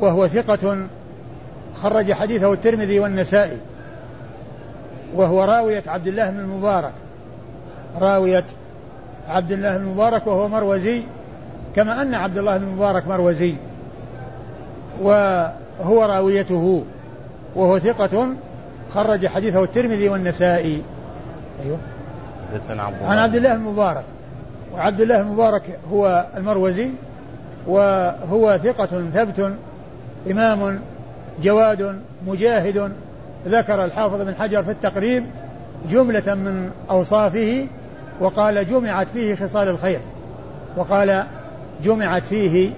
وهو 0.00 0.28
ثقة 0.28 0.86
خرج 1.82 2.12
حديثه 2.12 2.52
الترمذي 2.52 3.00
والنسائي 3.00 3.58
وهو 5.14 5.44
راوية 5.44 5.82
عبد 5.86 6.06
الله 6.06 6.30
بن 6.30 6.40
المبارك. 6.40 6.92
راوية 8.00 8.44
عبد 9.28 9.52
الله 9.52 9.76
بن 9.76 9.84
المبارك 9.84 10.26
وهو 10.26 10.48
مروزي 10.48 11.02
كما 11.76 12.02
أن 12.02 12.14
عبد 12.14 12.38
الله 12.38 12.58
بن 12.58 12.64
المبارك 12.64 13.06
مروزي 13.08 13.54
وهو 15.02 16.04
راويته 16.04 16.84
وهو 17.54 17.78
ثقة 17.78 18.28
خرج 18.94 19.26
حديثه 19.26 19.64
الترمذي 19.64 20.08
والنسائي. 20.08 20.82
أيوه. 21.64 21.78
عن 23.02 23.18
عبد 23.18 23.34
الله 23.34 23.54
المبارك 23.54 24.04
وعبد 24.74 25.00
الله 25.00 25.20
المبارك 25.20 25.78
هو 25.92 26.26
المروزي 26.36 26.90
وهو 27.66 28.58
ثقة 28.62 29.10
ثبت 29.14 29.52
إمام 30.30 30.80
جواد 31.42 32.00
مجاهد 32.26 32.92
ذكر 33.46 33.84
الحافظ 33.84 34.20
بن 34.20 34.34
حجر 34.34 34.62
في 34.62 34.70
التقريب 34.70 35.24
جملة 35.90 36.34
من 36.34 36.70
أوصافه 36.90 37.66
وقال 38.20 38.66
جمعت 38.66 39.06
فيه 39.08 39.34
خصال 39.34 39.68
الخير. 39.68 40.00
وقال 40.76 41.26
جمعت 41.84 42.22
فيه 42.22 42.70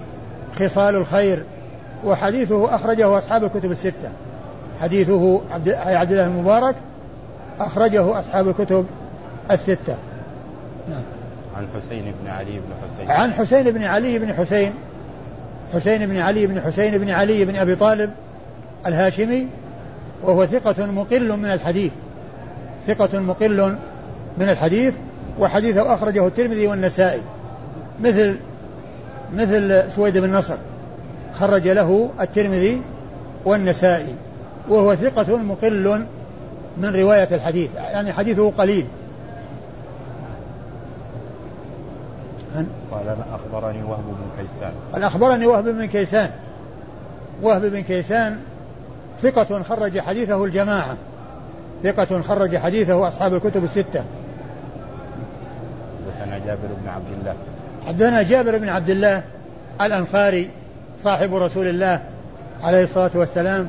خصال 0.59 0.95
الخير. 0.95 1.43
وحديثه 2.05 2.75
أخرجه 2.75 3.17
أصحاب 3.17 3.43
الكتب 3.43 3.71
الستة. 3.71 4.11
حديثه 4.81 5.41
عبد, 5.51 5.69
عبد 5.69 6.11
الله 6.11 6.25
المبارك 6.25 6.75
أخرجه 7.59 8.19
أصحاب 8.19 8.47
الكتب 8.47 8.85
الستة. 9.51 9.97
نعم. 10.89 11.03
عن 11.57 11.67
حسين 11.75 12.13
بن 12.23 12.29
علي 12.29 12.51
بن 12.51 12.73
حسين. 12.83 13.11
عن 13.11 13.33
حسين 13.33 13.71
بن 13.71 13.83
علي 13.83 14.19
بن 14.19 14.33
حسين. 14.33 14.73
حسين 15.73 16.05
بن 16.05 16.17
علي 16.17 16.47
بن 16.47 16.61
حسين 16.61 16.97
بن 16.97 17.09
علي 17.09 17.45
بن 17.45 17.55
أبي 17.55 17.75
طالب 17.75 18.11
الهاشمي 18.85 19.47
وهو 20.23 20.45
ثقة 20.45 20.85
مقل 20.85 21.37
من 21.37 21.51
الحديث. 21.51 21.91
ثقة 22.87 23.19
مقل 23.19 23.75
من 24.37 24.49
الحديث. 24.49 24.93
وحديثه 25.39 25.93
أخرجه 25.93 26.27
الترمذي 26.27 26.67
والنسائي. 26.67 27.21
مثل 28.03 28.37
مثل 29.35 29.91
سويد 29.91 30.17
بن 30.17 30.31
نصر 30.35 30.55
خرج 31.35 31.67
له 31.67 32.09
الترمذي 32.21 32.81
والنسائي 33.45 34.15
وهو 34.69 34.95
ثقة 34.95 35.37
مقل 35.37 36.05
من 36.77 36.95
رواية 36.95 37.27
الحديث 37.31 37.69
يعني 37.75 38.13
حديثه 38.13 38.51
قليل. 38.57 38.85
قال 42.91 43.15
أخبرني 43.33 43.83
وهب 43.83 44.03
بن 44.03 44.43
كيسان. 44.43 44.71
قال 44.93 45.03
أخبرني 45.03 45.45
وهب 45.45 45.63
بن 45.63 45.85
كيسان. 45.85 46.29
وهب 47.41 47.65
بن 47.65 47.81
كيسان 47.81 48.39
ثقة 49.23 49.63
خرج 49.63 49.99
حديثه 49.99 50.45
الجماعة. 50.45 50.97
ثقة 51.83 52.21
خرج 52.21 52.57
حديثه 52.57 53.07
أصحاب 53.07 53.33
الكتب 53.33 53.63
الستة. 53.63 54.03
جابر 56.49 56.73
بن 56.83 56.89
عبد 56.89 57.05
الله. 57.19 57.35
حدثنا 57.87 58.21
جابر 58.21 58.57
بن 58.57 58.69
عبد 58.69 58.89
الله 58.89 59.23
الأنصاري 59.81 60.49
صاحب 61.03 61.35
رسول 61.35 61.67
الله 61.67 62.01
عليه 62.63 62.83
الصلاة 62.83 63.11
والسلام 63.15 63.67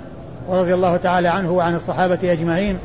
ورضي 0.49 0.75
الله 0.75 0.97
تعالى 0.97 1.29
عنه 1.29 1.53
وعن 1.53 1.75
الصحابة 1.75 2.33
أجمعين 2.33 2.79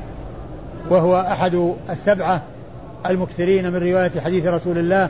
وهو 0.89 1.19
أحد 1.19 1.73
السبعة 1.89 2.41
المكثرين 3.05 3.71
من 3.71 3.75
رواية 3.75 4.11
حديث 4.25 4.45
رسول 4.45 4.77
الله 4.77 5.09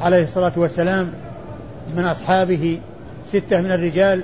عليه 0.00 0.22
الصلاة 0.22 0.52
والسلام 0.56 1.12
من 1.96 2.04
أصحابه 2.04 2.80
ستة 3.26 3.60
من 3.60 3.72
الرجال 3.72 4.22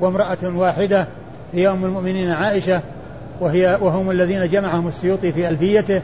وامرأة 0.00 0.38
واحدة 0.44 1.06
هي 1.52 1.68
أم 1.68 1.84
المؤمنين 1.84 2.30
عائشة 2.30 2.80
وهي 3.40 3.78
وهم 3.80 4.10
الذين 4.10 4.48
جمعهم 4.48 4.88
السيوطي 4.88 5.32
في 5.32 5.48
ألفيته 5.48 6.02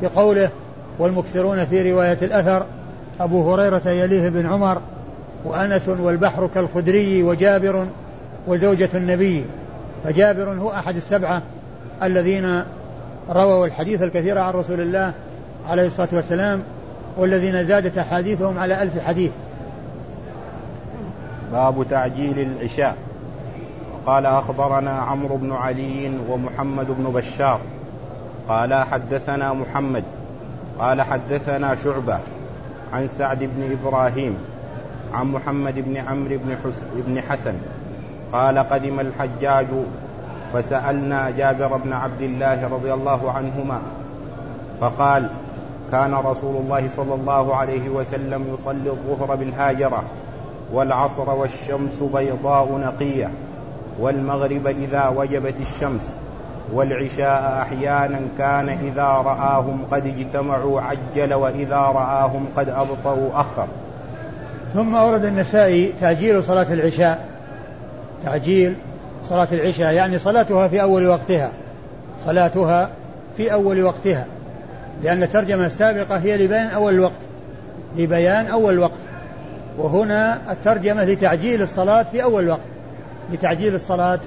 في 0.00 0.06
قوله 0.06 0.50
والمكثرون 0.98 1.64
في 1.64 1.92
رواية 1.92 2.18
الأثر 2.22 2.66
أبو 3.20 3.52
هريرة 3.52 3.88
يليه 3.88 4.28
بن 4.28 4.46
عمر 4.46 4.80
وأنس 5.44 5.88
والبحر 5.88 6.48
كالخدري 6.54 7.22
وجابر 7.22 7.86
وزوجة 8.46 8.88
النبي. 8.94 9.44
فجابر 10.04 10.50
هو 10.50 10.70
أحد 10.70 10.96
السبعة 10.96 11.42
الذين 12.02 12.62
رووا 13.30 13.66
الحديث 13.66 14.02
الكثير 14.02 14.38
عن 14.38 14.52
رسول 14.52 14.80
الله 14.80 15.12
عليه 15.68 15.86
الصلاة 15.86 16.08
والسلام 16.12 16.62
والذين 17.16 17.64
زادت 17.64 17.98
أحاديثهم 17.98 18.58
على 18.58 18.82
ألف 18.82 18.98
حديث. 18.98 19.30
باب 21.52 21.86
تعجيل 21.90 22.38
العشاء. 22.38 22.96
قال 24.06 24.26
أخبرنا 24.26 24.90
عمرو 24.90 25.36
بن 25.36 25.52
علي 25.52 26.12
ومحمد 26.28 26.86
بن 26.86 27.04
بشار. 27.04 27.60
قال 28.48 28.74
حدثنا 28.74 29.52
محمد 29.52 30.04
قال 30.80 31.02
حدثنا 31.02 31.74
شعبة 31.74 32.18
عن 32.92 33.08
سعد 33.08 33.38
بن 33.38 33.72
إبراهيم 33.72 34.38
عن 35.14 35.26
محمد 35.26 35.74
بن 35.74 35.96
عمرو 35.96 36.38
بن, 36.38 36.56
بن 36.94 37.20
حسن 37.20 37.54
قال 38.32 38.58
قدم 38.58 39.00
الحجاج 39.00 39.66
فسألنا 40.52 41.30
جابر 41.30 41.76
بن 41.76 41.92
عبد 41.92 42.22
الله 42.22 42.68
رضي 42.68 42.94
الله 42.94 43.32
عنهما 43.32 43.80
فقال 44.80 45.30
كان 45.92 46.14
رسول 46.14 46.56
الله 46.56 46.88
صلى 46.88 47.14
الله 47.14 47.56
عليه 47.56 47.88
وسلم 47.88 48.54
يصلي 48.54 48.90
الظهر 48.90 49.34
بالهاجرة 49.36 50.02
والعصر 50.72 51.30
والشمس 51.30 52.02
بيضاء 52.14 52.78
نقية 52.84 53.30
والمغرب 53.98 54.66
إذا 54.66 55.08
وجبت 55.08 55.60
الشمس 55.60 56.16
والعشاء 56.72 57.62
أحيانا 57.62 58.20
كان 58.38 58.68
إذا 58.68 59.04
رآهم 59.04 59.84
قد 59.90 60.06
اجتمعوا 60.06 60.80
عجل 60.80 61.34
وإذا 61.34 61.76
رآهم 61.76 62.46
قد 62.56 62.68
أبطأوا 62.68 63.40
أخر. 63.40 63.66
ثم 64.74 64.94
أورد 64.94 65.24
النسائي 65.24 65.92
تعجيل 66.00 66.42
صلاة 66.42 66.72
العشاء. 66.72 67.28
تعجيل 68.24 68.74
صلاة 69.24 69.48
العشاء 69.52 69.94
يعني 69.94 70.18
صلاتها 70.18 70.68
في 70.68 70.82
أول 70.82 71.06
وقتها. 71.06 71.50
صلاتها 72.24 72.90
في 73.36 73.52
أول 73.52 73.82
وقتها. 73.82 74.26
لأن 75.02 75.22
الترجمة 75.22 75.66
السابقة 75.66 76.16
هي 76.16 76.44
لبيان 76.44 76.66
أول 76.66 76.94
الوقت 76.94 77.20
لبيان 77.96 78.46
أول 78.46 78.74
الوقت 78.74 78.98
وهنا 79.78 80.38
الترجمة 80.52 81.04
لتعجيل 81.04 81.62
الصلاة 81.62 82.02
في 82.02 82.22
أول 82.22 82.44
الوقت 82.44 82.60
لتعجيل 83.32 83.74
الصلاة 83.74 84.20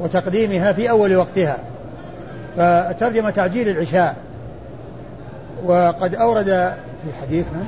وتقديمها 0.00 0.72
في 0.72 0.90
أول 0.90 1.16
وقتها. 1.16 1.58
فالترجمة 2.56 3.30
تعجيل 3.30 3.68
العشاء. 3.68 4.16
وقد 5.64 6.14
أورد 6.14 6.74
في 7.04 7.12
حديث 7.22 7.46
من؟ 7.46 7.66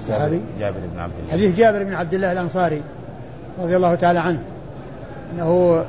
الصحابي 0.00 0.40
جابر 0.58 0.80
بن 0.94 1.00
عبد 1.00 1.12
الله. 1.20 1.32
حديث 1.32 1.56
جابر 1.56 1.84
بن 1.84 1.94
عبد 1.94 2.14
الله 2.14 2.32
الأنصاري 2.32 2.82
رضي 3.60 3.76
الله 3.76 3.94
تعالى 3.94 4.18
عنه. 4.18 4.42
أنه 5.34 5.84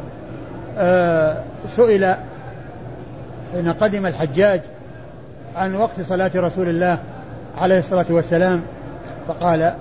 آه 0.78 1.44
سئل 1.70 2.16
حين 3.54 3.74
قدم 3.74 4.06
الحجاج 4.06 4.62
عن 5.56 5.76
وقت 5.76 6.02
صلاة 6.02 6.32
رسول 6.36 6.70
الله 6.70 6.98
عليه 7.58 7.80
الصلاة 7.80 8.06
والسلام 8.10 8.62
فقال 9.28 9.74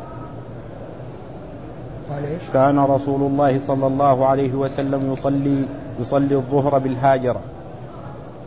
قال 2.11 2.25
إيش؟ 2.25 2.42
كان 2.53 2.79
رسول 2.79 3.23
الله 3.23 3.59
صلى 3.59 3.87
الله 3.87 4.27
عليه 4.27 4.55
وسلم 4.55 5.12
يصلي 5.12 5.64
يصلي 6.01 6.35
الظهر 6.35 6.79
بالهاجرة. 6.79 7.40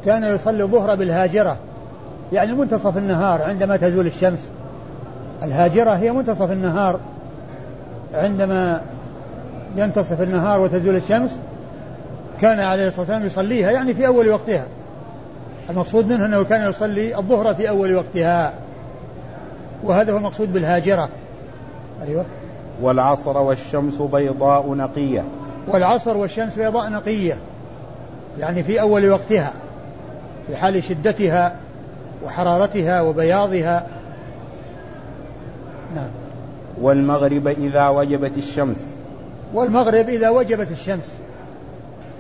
كان 0.06 0.24
يصلي 0.36 0.63
الظهر 0.63 0.95
بالهاجرة. 0.95 1.58
يعني 2.34 2.54
منتصف 2.54 2.98
النهار 2.98 3.41
عندما 3.41 3.78
تزول 3.78 4.08
الشمس. 4.08 4.50
الهاجرة 5.43 5.91
هي 5.91 6.12
منتصف 6.12 6.52
النهار. 6.52 7.00
عندما 8.13 8.82
ينتصف 9.76 10.22
النهار 10.22 10.62
وتزول 10.62 10.95
الشمس 10.95 11.39
كان 12.41 12.60
عليه 12.60 12.88
الصلاة 12.88 13.02
والسلام 13.02 13.26
يصليها 13.26 13.72
يعني 13.72 13.93
في 13.93 14.08
أول 14.08 14.30
وقتها. 14.30 14.65
المقصود 15.69 16.08
منه 16.08 16.26
أنه 16.26 16.43
كان 16.43 16.69
يصلي 16.69 17.17
الظهر 17.17 17.56
في 17.56 17.69
أول 17.69 17.95
وقتها. 17.95 18.54
وهذا 19.84 20.13
هو 20.13 20.17
المقصود 20.17 20.54
بالهاجرة. 20.54 21.10
أيوة. 22.08 22.26
والعصر 22.82 23.38
والشمس 23.38 24.02
بيضاء 24.02 24.74
نقية. 24.74 25.24
والعصر 25.68 26.18
والشمس 26.18 26.56
بيضاء 26.56 26.89
نقية 26.89 27.38
يعني 28.39 28.63
في 28.63 28.82
أول 28.82 29.10
وقتها 29.10 29.54
في 30.48 30.56
حال 30.56 30.84
شدتها 30.84 31.56
وحرارتها 32.26 33.02
وبياضها. 33.02 33.88
نعم. 35.96 36.10
والمغرب 36.82 37.48
إذا 37.48 37.88
وجبت 37.88 38.38
الشمس. 38.38 38.86
والمغرب 39.54 40.10
إذا 40.10 40.30
وجبت 40.30 40.72
الشمس 40.72 41.12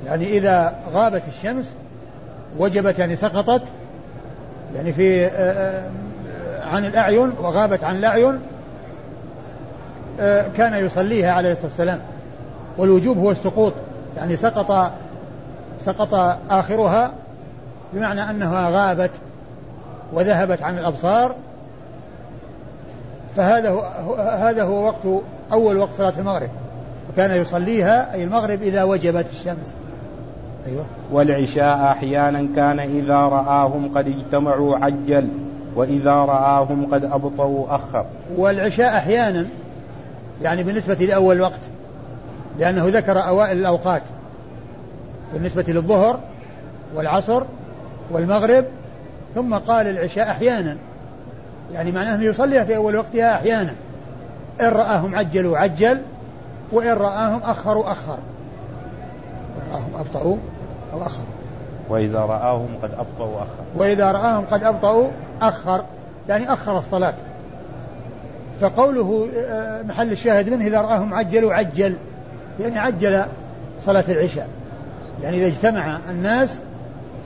يعني 0.05 0.37
إذا 0.37 0.75
غابت 0.93 1.21
الشمس 1.27 1.73
وجبت 2.57 2.99
يعني 2.99 3.15
سقطت 3.15 3.61
يعني 4.75 4.93
في 4.93 5.25
آه، 5.25 5.29
آه، 5.29 5.89
عن 6.65 6.85
الأعين 6.85 7.31
وغابت 7.41 7.83
عن 7.83 7.95
الأعين 7.95 8.39
كان 10.57 10.85
يصليها 10.85 11.31
عليه 11.31 11.51
الصلاة 11.51 11.67
والسلام. 11.67 11.99
والوجوب 12.77 13.17
هو 13.17 13.31
السقوط. 13.31 13.73
يعني 14.17 14.35
سقط 14.35 14.91
سقط 15.81 16.39
آخرها 16.49 17.11
بمعنى 17.93 18.29
أنها 18.29 18.69
غابت 18.69 19.11
وذهبت 20.13 20.61
عن 20.63 20.77
الأبصار. 20.77 21.35
فهذا 23.35 23.69
هو 23.69 24.15
هذا 24.15 24.63
هو 24.63 24.85
وقت 24.85 25.23
أول 25.51 25.77
وقت 25.77 25.91
صلاة 25.91 26.13
المغرب. 26.19 26.49
وكان 27.13 27.31
يصليها 27.31 28.13
أي 28.13 28.23
المغرب 28.23 28.61
إذا 28.61 28.83
وجبت 28.83 29.25
الشمس. 29.31 29.75
أيوة. 30.67 30.85
والعشاء 31.11 31.91
أحيانا 31.91 32.47
كان 32.55 32.79
إذا 32.79 33.15
رآهم 33.15 33.97
قد 33.97 34.07
اجتمعوا 34.07 34.77
عجل 34.77 35.29
وإذا 35.75 36.11
رآهم 36.13 36.87
قد 36.93 37.05
أبطوا 37.05 37.75
أخر. 37.75 38.05
والعشاء 38.37 38.97
أحيانا 38.97 39.45
يعني 40.41 40.63
بالنسبة 40.63 40.93
لأول 40.93 41.41
وقت 41.41 41.59
لأنه 42.59 42.85
ذكر 42.87 43.27
أوائل 43.27 43.57
الأوقات. 43.57 44.01
بالنسبة 45.33 45.65
للظهر 45.67 46.19
والعصر 46.95 47.43
والمغرب 48.11 48.65
ثم 49.35 49.55
قال 49.55 49.87
العشاء 49.87 50.29
أحيانا. 50.29 50.77
يعني 51.73 51.91
معناه 51.91 52.15
أنه 52.15 52.23
يصليها 52.23 52.63
في 52.63 52.75
أول 52.75 52.95
وقتها 52.95 53.35
أحيانا. 53.35 53.73
إن 54.61 54.67
رآهم 54.67 55.15
عجلوا 55.15 55.57
عجل 55.57 56.01
وإن 56.71 56.93
رآهم 56.93 57.41
أخروا 57.43 57.91
أخر. 57.91 58.17
إن 59.57 59.71
رآهم 59.73 59.91
أبطأوا 59.99 60.37
أو 60.93 61.01
أخروا 61.01 61.25
وإذا 61.89 62.19
رآهم 62.19 62.67
قد 62.83 62.91
أبطأوا 62.91 63.37
أخر. 63.37 63.63
وإذا 63.75 64.11
رآهم 64.11 64.45
قد 64.51 64.63
أبطأوا 64.63 65.07
أخر. 65.41 65.83
يعني 66.29 66.53
أخر 66.53 66.77
الصلاة. 66.77 67.13
فقوله 68.61 69.27
آه، 69.37 69.83
محل 69.83 70.11
الشاهد 70.11 70.49
منه 70.49 70.67
إذا 70.67 70.81
رآهم 70.81 71.13
عجلوا 71.13 71.53
عجل 71.53 71.95
يعني 72.59 72.79
عجل 72.79 73.25
صلاة 73.81 74.03
العشاء. 74.09 74.47
يعني 75.23 75.37
إذا 75.37 75.47
اجتمع 75.47 75.97
الناس 76.09 76.59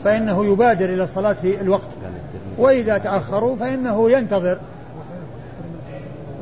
فإنه 0.04 0.46
يبادر 0.46 0.86
إلى 0.86 1.04
الصلاة 1.04 1.34
في 1.34 1.62
الوقت. 1.62 1.88
وإذا 2.58 2.98
تأخروا 2.98 3.56
فإنه 3.56 4.12
ينتظر. 4.12 4.58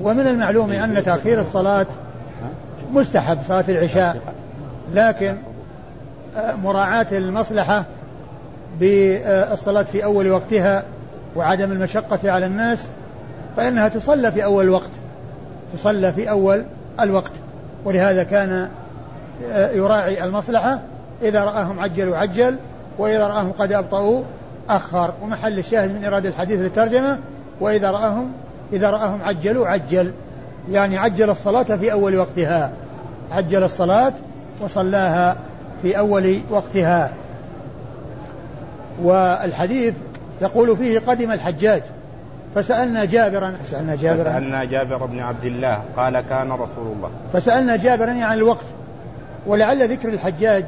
ومن 0.01 0.27
المعلوم 0.27 0.71
أن 0.71 1.03
تأخير 1.03 1.41
الصلاة 1.41 1.85
مستحب 2.93 3.37
صلاة 3.47 3.65
العشاء. 3.69 4.17
لكن 4.93 5.35
آه، 6.37 6.55
مراعاة 6.55 7.07
المصلحة 7.11 7.85
بالصلاة 8.79 9.83
في 9.83 10.03
أول 10.03 10.31
وقتها 10.31 10.83
وعدم 11.35 11.71
المشقة 11.71 12.31
على 12.31 12.45
الناس 12.45 12.87
فإنها 13.57 13.87
تصلى 13.87 14.31
في 14.31 14.43
أول 14.43 14.65
الوقت 14.65 14.89
تصلى 15.73 16.13
في 16.13 16.29
أول 16.29 16.65
الوقت. 16.99 17.31
ولهذا 17.85 18.23
كان 18.23 18.69
آه، 19.51 19.71
يراعي 19.71 20.23
المصلحة 20.23 20.79
إذا 21.21 21.43
رآهم 21.43 21.79
عجلوا 21.79 22.17
عجل 22.17 22.55
وإذا 22.97 23.27
رآهم 23.27 23.51
قد 23.51 23.71
أبطأوا 23.71 24.23
أخر. 24.69 25.13
ومحل 25.21 25.59
الشاهد 25.59 25.95
من 25.95 26.05
إرادة 26.05 26.29
الحديث 26.29 26.59
للترجمة 26.59 27.19
وإذا 27.59 27.91
رآهم 27.91 28.31
إذا 28.73 28.89
رآهم 28.89 29.21
عجلوا 29.21 29.67
عجل. 29.67 30.11
يعني 30.71 30.97
عجل 30.97 31.29
الصلاة 31.29 31.77
في 31.77 31.91
أول 31.91 32.17
وقتها. 32.17 32.71
عجل 33.31 33.63
الصلاة 33.63 34.13
وصلاها 34.61 35.37
في 35.81 35.97
أول 35.97 36.39
وقتها. 36.49 37.13
والحديث 39.03 39.93
يقول 40.41 40.77
فيه 40.77 40.99
قدم 40.99 41.31
الحجاج. 41.31 41.83
فسألنا 42.55 43.05
جابرا 43.05 43.53
سألنا 43.65 43.95
جابرا. 43.95 44.23
فسألنا 44.23 44.63
جابر 44.63 45.05
بن 45.05 45.19
عبد 45.19 45.45
الله 45.45 45.81
قال 45.97 46.21
كان 46.21 46.51
رسول 46.51 46.87
الله. 46.95 47.09
فسألنا 47.33 47.75
جابرا 47.75 48.09
عن 48.09 48.17
يعني 48.17 48.33
الوقت 48.33 48.65
ولعل 49.47 49.91
ذكر 49.91 50.09
الحجاج 50.09 50.65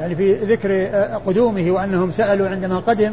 يعني 0.00 0.14
في 0.14 0.34
ذكر 0.34 0.84
قدومه 1.26 1.70
وأنهم 1.70 2.10
سألوا 2.10 2.48
عندما 2.48 2.78
قدم 2.78 3.12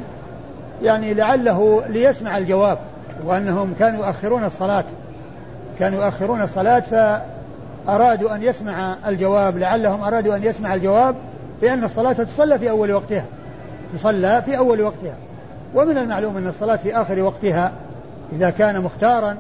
يعني 0.84 1.14
لعله 1.14 1.84
ليسمع 1.88 2.38
الجواب 2.38 2.78
وأنهم 3.26 3.74
كانوا 3.80 4.06
يؤخرون 4.06 4.44
الصلاة. 4.44 4.84
كانوا 5.80 6.06
يؤخرون 6.06 6.42
الصلاة 6.42 6.80
فأرادوا 7.86 8.36
أن 8.36 8.44
يسمع 8.44 8.96
الجواب 9.08 9.58
لعلهم 9.58 10.04
أرادوا 10.04 10.36
أن 10.36 10.44
يسمع 10.44 10.74
الجواب 10.74 11.16
بأن 11.62 11.84
الصلاة 11.84 12.14
تصلى 12.14 12.60
في 12.60 12.70
أول 12.70 12.92
وقتها. 12.92 13.26
تصلى 13.94 14.42
في 14.46 14.58
أول 14.58 14.82
وقتها. 14.82 15.16
ومن 15.76 15.98
المعلوم 15.98 16.38
أن 16.38 16.48
الصلاة 16.48 16.76
في 16.76 16.96
آخر 16.96 17.22
وقتها 17.22 17.72
إذا 18.32 18.50
كان 18.50 18.82
مختارا 18.82 19.38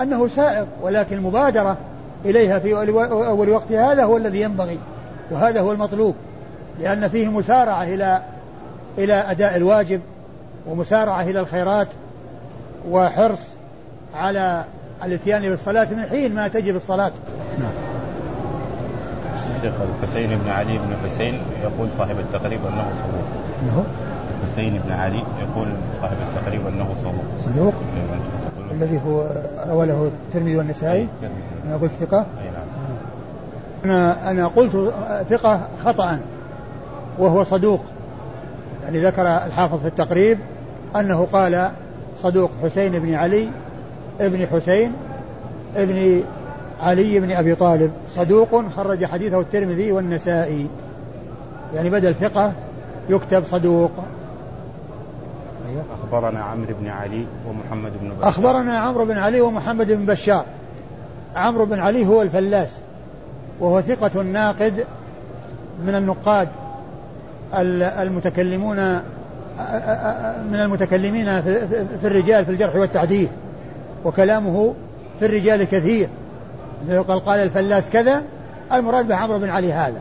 أنه 0.00 0.28
سائق 0.28 0.66
ولكن 0.82 1.16
المبادرة 1.16 1.76
إليها 2.24 2.58
في 2.58 2.74
أول 2.74 3.48
وقتها 3.48 3.92
هذا 3.92 4.04
هو 4.04 4.16
الذي 4.16 4.40
ينبغي 4.40 4.78
وهذا 5.30 5.60
هو 5.60 5.72
المطلوب 5.72 6.14
لأن 6.80 7.08
فيه 7.08 7.28
مسارعة 7.28 7.82
إلى 7.82 8.22
إلى 8.98 9.14
أداء 9.14 9.56
الواجب 9.56 10.00
ومسارعة 10.66 11.22
إلى 11.22 11.40
الخيرات 11.40 11.88
وحرص 12.90 13.40
على 14.14 14.64
الاتيان 15.04 15.42
بالصلاة 15.42 15.84
من 15.84 16.06
حين 16.10 16.34
ما 16.34 16.48
تجب 16.48 16.76
الصلاة. 16.76 17.12
نعم. 17.58 17.70
الشيخ 19.34 19.74
الحسين 20.02 20.38
بن 20.38 20.50
علي 20.50 20.78
بن 20.78 20.96
حسين 21.04 21.40
يقول 21.62 21.88
صاحب 21.98 22.18
التقريب 22.18 22.60
أنه 22.66 22.84
صدوق 23.02 23.86
الحسين 24.46 24.80
بن 24.86 24.92
علي 24.92 25.18
يقول 25.18 25.68
صاحب 26.00 26.16
التقريب 26.28 26.66
أنه 26.66 26.86
صدوق؟ 27.02 27.24
صدوق. 27.44 27.74
الذي 28.70 29.00
هو 29.06 29.26
روى 29.68 29.86
له 29.86 30.10
الترمذي 30.26 30.56
والنسائي؟ 30.56 31.08
أنا 31.66 31.76
قلت 31.76 31.90
ثقة؟ 32.00 32.18
أي 32.18 32.50
نعم. 32.50 32.62
آه. 32.64 33.84
أنا 33.84 34.30
أنا 34.30 34.46
قلت 34.46 34.92
ثقة 35.30 35.60
خطأ 35.84 36.18
وهو 37.18 37.44
صدوق. 37.44 37.80
يعني 38.84 39.00
ذكر 39.00 39.22
الحافظ 39.22 39.80
في 39.80 39.86
التقريب 39.86 40.38
أنه 40.96 41.26
قال 41.32 41.70
صدوق 42.22 42.50
حسين 42.62 42.98
بن 42.98 43.14
علي 43.14 43.48
ابن 44.20 44.46
حسين 44.46 44.92
ابن 45.76 46.22
علي 46.82 47.20
بن 47.20 47.30
أبي 47.30 47.54
طالب. 47.54 47.90
صدوق 48.10 48.64
خرج 48.76 49.04
حديثه 49.04 49.40
الترمذي 49.40 49.92
والنسائي. 49.92 50.66
يعني 51.74 51.90
بدل 51.90 52.14
ثقة 52.14 52.52
يكتب 53.10 53.44
صدوق. 53.44 53.90
أيوة. 55.68 55.84
أخبرنا 56.02 56.44
عمرو 56.44 56.74
بن 56.80 56.88
علي 56.88 57.26
ومحمد 57.48 57.92
بن 58.00 58.08
بشار. 58.08 58.28
أخبرنا 58.28 58.78
عمرو 58.78 59.04
بن 59.04 59.18
علي 59.18 59.40
ومحمد 59.40 59.92
بن 59.92 60.06
بشار. 60.06 60.44
عمرو 61.36 61.66
بن 61.66 61.78
علي 61.78 62.06
هو 62.06 62.22
الفلاس 62.22 62.78
وهو 63.60 63.80
ثقة 63.80 64.22
ناقد 64.22 64.84
من 65.86 65.94
النقاد 65.94 66.48
المتكلمون 67.54 68.76
من 70.50 70.60
المتكلمين 70.60 71.42
في 72.00 72.04
الرجال 72.04 72.44
في 72.44 72.50
الجرح 72.50 72.76
والتعديل 72.76 73.28
وكلامه 74.04 74.74
في 75.18 75.26
الرجال 75.26 75.64
كثير. 75.64 76.08
عندما 76.80 76.96
يقال 76.96 77.20
قال 77.20 77.40
الفلاس 77.40 77.90
كذا 77.90 78.22
المراد 78.72 79.08
به 79.08 79.14
عمرو 79.14 79.38
بن 79.38 79.48
علي 79.48 79.72
هذا. 79.72 80.00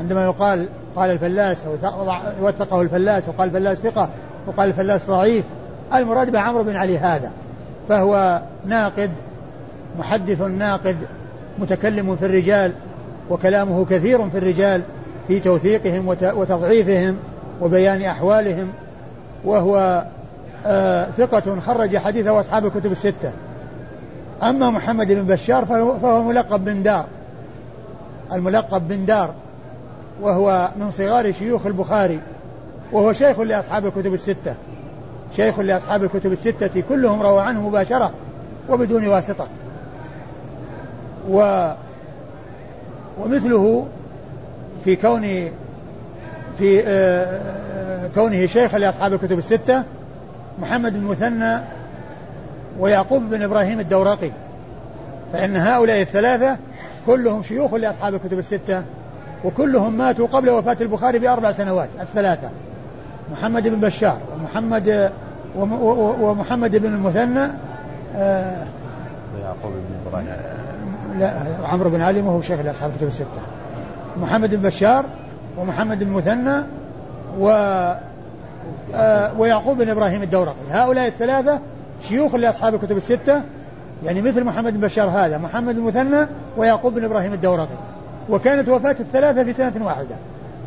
عندما 0.00 0.24
يقال 0.24 0.68
قال 0.96 1.10
الفلاس 1.10 1.58
أو 1.84 2.12
وثقه 2.42 2.82
الفلاس 2.82 3.28
وقال 3.28 3.48
الفلاس 3.48 3.78
ثقة 3.78 4.08
وقال 4.46 4.68
الفلاس 4.68 5.06
ضعيف. 5.06 5.44
المراد 5.94 6.30
به 6.30 6.38
عمرو 6.38 6.62
بن 6.62 6.76
علي 6.76 6.98
هذا 6.98 7.30
فهو 7.88 8.42
ناقد 8.66 9.10
محدث 9.98 10.42
ناقد 10.42 10.96
متكلم 11.58 12.16
في 12.16 12.26
الرجال 12.26 12.72
وكلامه 13.30 13.84
كثير 13.84 14.30
في 14.30 14.38
الرجال 14.38 14.82
في 15.28 15.40
توثيقهم 15.40 16.08
وتضعيفهم 16.08 17.16
وبيان 17.60 18.02
أحوالهم 18.02 18.68
وهو 19.44 20.04
آه 20.66 21.08
ثقة 21.18 21.60
خرج 21.66 21.96
حديثه 21.96 22.40
أصحاب 22.40 22.66
الكتب 22.66 22.92
الستة. 22.92 23.32
أما 24.42 24.70
محمد 24.70 25.06
بن 25.06 25.22
بشار 25.22 25.64
فهو 25.64 26.22
ملقب 26.22 26.64
بندار. 26.64 27.04
الملقب 28.32 28.88
بن 28.88 29.06
دار 29.06 29.30
وهو 30.20 30.68
من 30.76 30.90
صغار 30.90 31.32
شيوخ 31.32 31.66
البخاري. 31.66 32.20
وهو 32.92 33.12
شيخ 33.12 33.40
لأصحاب 33.40 33.86
الكتب 33.86 34.14
الستة. 34.14 34.54
شيخ 35.36 35.58
لأصحاب 35.58 36.04
الكتب 36.04 36.32
الستة 36.32 36.82
كلهم 36.88 37.22
روى 37.22 37.42
عنه 37.42 37.68
مباشرة 37.68 38.10
وبدون 38.68 39.06
واسطة. 39.06 39.46
و 41.28 41.68
ومثله 43.20 43.86
في 44.84 44.96
كون 44.96 45.22
في 46.58 46.82
آه، 46.86 48.08
كونه 48.14 48.46
شيخا 48.46 48.78
لأصحاب 48.78 49.12
الكتب 49.12 49.38
الستة 49.38 49.82
محمد 50.62 50.92
بن 50.92 51.04
مثنى 51.04 51.58
ويعقوب 52.78 53.22
بن 53.30 53.42
إبراهيم 53.42 53.80
الدورقي. 53.80 54.30
فإن 55.32 55.56
هؤلاء 55.56 56.00
الثلاثة 56.00 56.56
كلهم 57.06 57.42
شيوخ 57.42 57.74
لأصحاب 57.74 58.14
الكتب 58.14 58.38
الستة 58.38 58.82
وكلهم 59.44 59.98
ماتوا 59.98 60.26
قبل 60.26 60.50
وفاة 60.50 60.76
البخاري 60.80 61.18
بأربع 61.18 61.52
سنوات 61.52 61.88
الثلاثة. 62.00 62.50
محمد 63.30 63.68
بن 63.68 63.80
بشار 63.80 64.18
ومحمد 64.34 65.12
ومحمد 66.20 66.76
بن 66.76 66.86
المثنى 66.86 67.48
آه 68.16 68.66
ويعقوب 69.36 69.72
بن 69.72 70.06
إبراهيم. 70.06 70.26
لا 71.18 71.32
عمرو 71.64 71.90
بن 71.90 72.00
علي 72.00 72.20
وهو 72.20 72.40
شيخ 72.40 72.60
لأصحاب 72.60 72.90
الكتب 72.90 73.06
الستة. 73.06 73.42
محمد 74.22 74.54
بن 74.54 74.62
بشار 74.62 75.04
ومحمد 75.58 76.04
بن 76.04 76.10
مثنى 76.10 76.62
و 77.38 77.48
آه 78.94 79.38
ويعقوب 79.38 79.78
بن 79.78 79.88
إبراهيم 79.88 80.22
الدورقي. 80.22 80.54
هؤلاء 80.70 81.08
الثلاثة 81.08 81.58
شيوخ 82.08 82.34
لأصحاب 82.34 82.74
الكتب 82.74 82.96
الستة 82.96 83.42
يعني 84.04 84.22
مثل 84.22 84.44
محمد 84.44 84.72
بن 84.72 84.80
بشار 84.80 85.08
هذا 85.08 85.38
محمد 85.38 85.74
بن 85.74 85.82
مثنى 85.82 86.26
ويعقوب 86.56 86.94
بن 86.94 87.04
إبراهيم 87.04 87.32
الدورقي. 87.32 87.76
وكانت 88.30 88.68
وفاة 88.68 88.96
الثلاثة 89.00 89.44
في 89.44 89.52
سنة 89.52 89.86
واحدة 89.86 90.16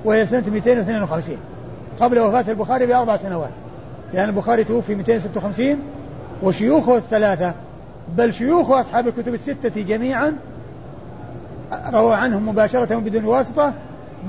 وهي 0.06 0.26
سنة 0.26 0.44
252 0.52 1.38
قبل 2.00 2.20
وفاة 2.20 2.52
البخاري 2.52 2.86
بأربع 2.86 3.18
سنوات. 3.18 3.50
يعني 4.14 4.30
البخاري 4.30 4.64
توفي 4.64 4.96
256 4.96 5.80
وشيوخه 6.44 6.98
الثلاثة. 6.98 7.54
بل 8.18 8.34
شيوخ 8.34 8.72
أصحاب 8.72 9.08
الكتب 9.08 9.34
الستة 9.34 9.82
جميعا 9.82 10.36
روى 11.94 12.16
عنهم 12.16 12.50
مباشره 12.50 12.96
بدون 12.96 13.26
واسطة 13.26 13.74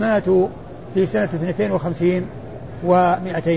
ماتوا 0.01 0.49
في 0.95 1.07
سنة 1.07 1.25
52 1.25 2.27
و200 2.87 3.49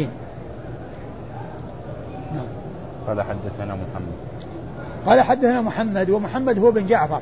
نعم. 2.33 2.47
قال 3.07 3.21
حدثنا 3.21 3.75
محمد. 3.75 4.15
قال 5.05 5.21
حدثنا 5.21 5.61
محمد 5.61 6.09
ومحمد 6.09 6.59
هو 6.59 6.71
بن 6.71 6.85
جعفر 6.85 7.21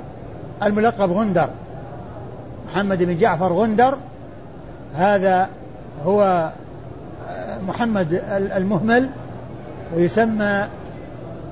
الملقب 0.64 1.12
غندر. 1.12 1.50
محمد 2.72 3.04
بن 3.04 3.18
جعفر 3.18 3.54
غندر 3.54 3.98
هذا 4.96 5.50
هو 6.06 6.50
محمد 7.68 8.22
المهمل 8.32 9.10
ويسمى 9.96 10.68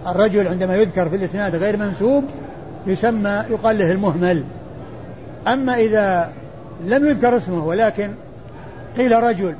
الرجل 0.07 0.47
عندما 0.47 0.75
يذكر 0.75 1.09
في 1.09 1.15
الإسناد 1.15 1.55
غير 1.55 1.77
منسوب 1.77 2.23
يسمى 2.87 3.43
يقال 3.49 3.77
له 3.77 3.91
المهمل. 3.91 4.43
أما 5.47 5.75
إذا 5.75 6.31
لم 6.85 7.07
يذكر 7.07 7.37
اسمه 7.37 7.65
ولكن 7.65 8.11
قيل 8.97 9.23
رجل 9.23 9.55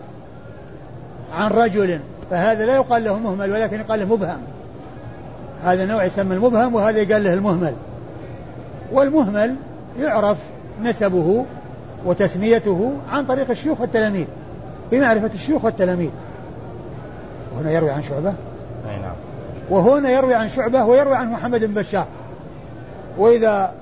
عن 1.33 1.51
رجل 1.51 1.99
فهذا 2.29 2.65
لا 2.65 2.75
يقال 2.75 3.03
له 3.03 3.19
مهمل 3.19 3.51
ولكن 3.51 3.79
يقال 3.79 3.99
له 3.99 4.05
مبهم. 4.05 4.37
هذا 5.63 5.85
نوع 5.85 6.05
يسمى 6.05 6.35
المبهم 6.35 6.75
وهذا 6.75 6.99
يقال 6.99 7.23
له 7.23 7.33
المهمل. 7.33 7.73
والمهمل 8.91 9.55
يعرف 9.99 10.37
نسبه 10.81 11.45
وتسميته 12.05 12.93
عن 13.11 13.25
طريق 13.25 13.49
الشيوخ 13.49 13.81
والتلاميذ. 13.81 14.25
بمعرفة 14.91 15.29
الشيوخ 15.33 15.65
والتلاميذ. 15.65 16.09
وهنا 17.55 17.71
يروي 17.71 17.91
عن 17.91 18.01
شعبة. 18.01 18.33
أي 18.89 18.99
نعم. 19.01 19.15
وهنا 19.69 20.09
يروي 20.09 20.33
عن 20.33 20.49
شعبة 20.49 20.85
ويروي 20.85 21.15
عن 21.15 21.31
محمد 21.31 21.63
بن 21.63 21.73
بشار. 21.73 22.07
وإذا 23.17 23.73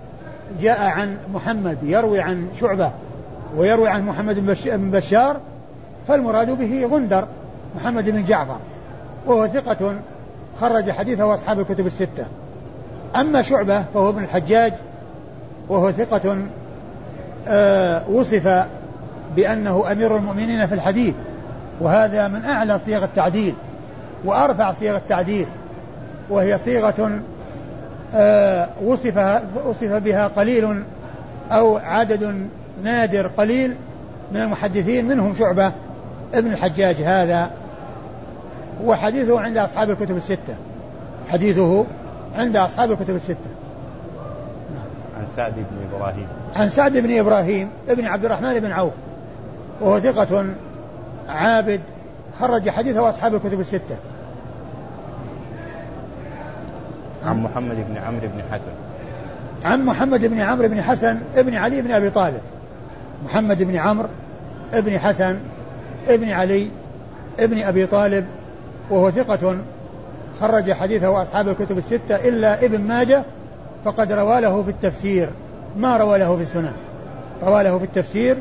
جاء 0.61 0.83
عن 0.83 1.17
محمد 1.33 1.77
يروي 1.83 2.21
عن 2.21 2.47
شعبة 2.59 2.91
ويروي 3.57 3.87
عن 3.87 4.05
محمد 4.05 4.39
بن 4.65 4.91
بشار 4.91 5.37
فالمراد 6.07 6.57
به 6.57 6.89
غندر 6.91 7.25
محمد 7.75 8.09
بن 8.09 8.23
جعفر. 8.23 8.57
وهو 9.25 9.47
ثقة 9.47 9.95
خرج 10.61 10.91
حديثه 10.91 11.33
أصحاب 11.33 11.59
الكتب 11.59 11.85
الستة. 11.85 12.25
أما 13.15 13.41
شعبة 13.41 13.83
فهو 13.93 14.09
ابن 14.09 14.23
الحجاج 14.23 14.73
وهو 15.69 15.91
ثقة 15.91 16.37
آه 17.47 18.09
وصف 18.09 18.65
بأنه 19.35 19.91
أمير 19.91 20.17
المؤمنين 20.17 20.67
في 20.67 20.75
الحديث 20.75 21.13
وهذا 21.79 22.27
من 22.27 22.45
أعلى 22.45 22.79
صيغ 22.79 23.03
التعديل 23.03 23.53
وأرفع 24.25 24.73
صيغ 24.73 24.95
التعديل 24.95 25.47
وهي 26.29 26.57
صيغة 26.57 27.19
آه 28.15 28.69
وصف 28.83 29.41
وصف 29.65 29.93
بها 29.93 30.27
قليل 30.27 30.83
أو 31.51 31.77
عدد 31.77 32.49
نادر 32.83 33.27
قليل 33.27 33.75
من 34.31 34.41
المحدثين 34.41 35.05
منهم 35.05 35.35
شعبة 35.35 35.71
ابن 36.33 36.51
الحجاج 36.51 36.95
هذا 36.95 37.51
وحديثه 38.83 39.39
عند 39.39 39.57
أصحاب 39.57 39.89
الكتب 39.89 40.17
الستة. 40.17 40.55
حديثه 41.29 41.85
عند 42.35 42.55
أصحاب 42.55 42.91
الكتب 42.91 43.15
الستة. 43.15 43.53
عن 45.17 45.25
سعد 45.35 45.53
بن 45.53 45.87
إبراهيم. 45.91 46.27
عن 46.55 46.67
سعد 46.67 46.97
بن 46.97 47.19
إبراهيم 47.19 47.69
ابن 47.89 48.05
عبد 48.05 48.25
الرحمن 48.25 48.59
بن 48.59 48.71
عوف. 48.71 48.93
وهو 49.81 49.99
ثقة 49.99 50.45
عابد 51.29 51.81
خرج 52.39 52.69
حديثه 52.69 53.09
أصحاب 53.09 53.35
الكتب 53.35 53.59
الستة. 53.59 53.97
عن 57.25 57.43
محمد 57.43 57.75
بن 57.75 57.97
عمرو 57.97 58.27
بن 58.27 58.41
حسن. 58.51 58.71
عن 59.63 59.85
محمد 59.85 60.25
بن 60.25 60.39
عمرو 60.39 60.67
بن 60.67 60.81
حسن 60.81 61.19
ابن 61.35 61.55
علي 61.55 61.81
بن 61.81 61.91
أبي 61.91 62.09
طالب. 62.09 62.41
محمد 63.25 63.63
بن 63.63 63.75
عمرو 63.75 64.07
ابن 64.73 64.99
حسن 64.99 65.39
ابن 66.07 66.29
علي 66.29 66.67
ابن 67.39 67.63
أبي 67.63 67.85
طالب 67.85 68.25
وهو 68.89 69.11
ثقة 69.11 69.57
خرج 70.39 70.71
حديثه 70.71 71.21
أصحاب 71.21 71.47
الكتب 71.47 71.77
الستة 71.77 72.15
إلا 72.15 72.65
ابن 72.65 72.81
ماجه 72.81 73.23
فقد 73.85 74.11
روى 74.11 74.41
له 74.41 74.63
في 74.63 74.69
التفسير. 74.69 75.29
ما 75.77 75.97
روى 75.97 76.17
له 76.17 76.35
في 76.35 76.41
السنن؟ 76.41 76.73
روى 77.43 77.63
له 77.63 77.77
في 77.77 77.83
التفسير 77.83 78.37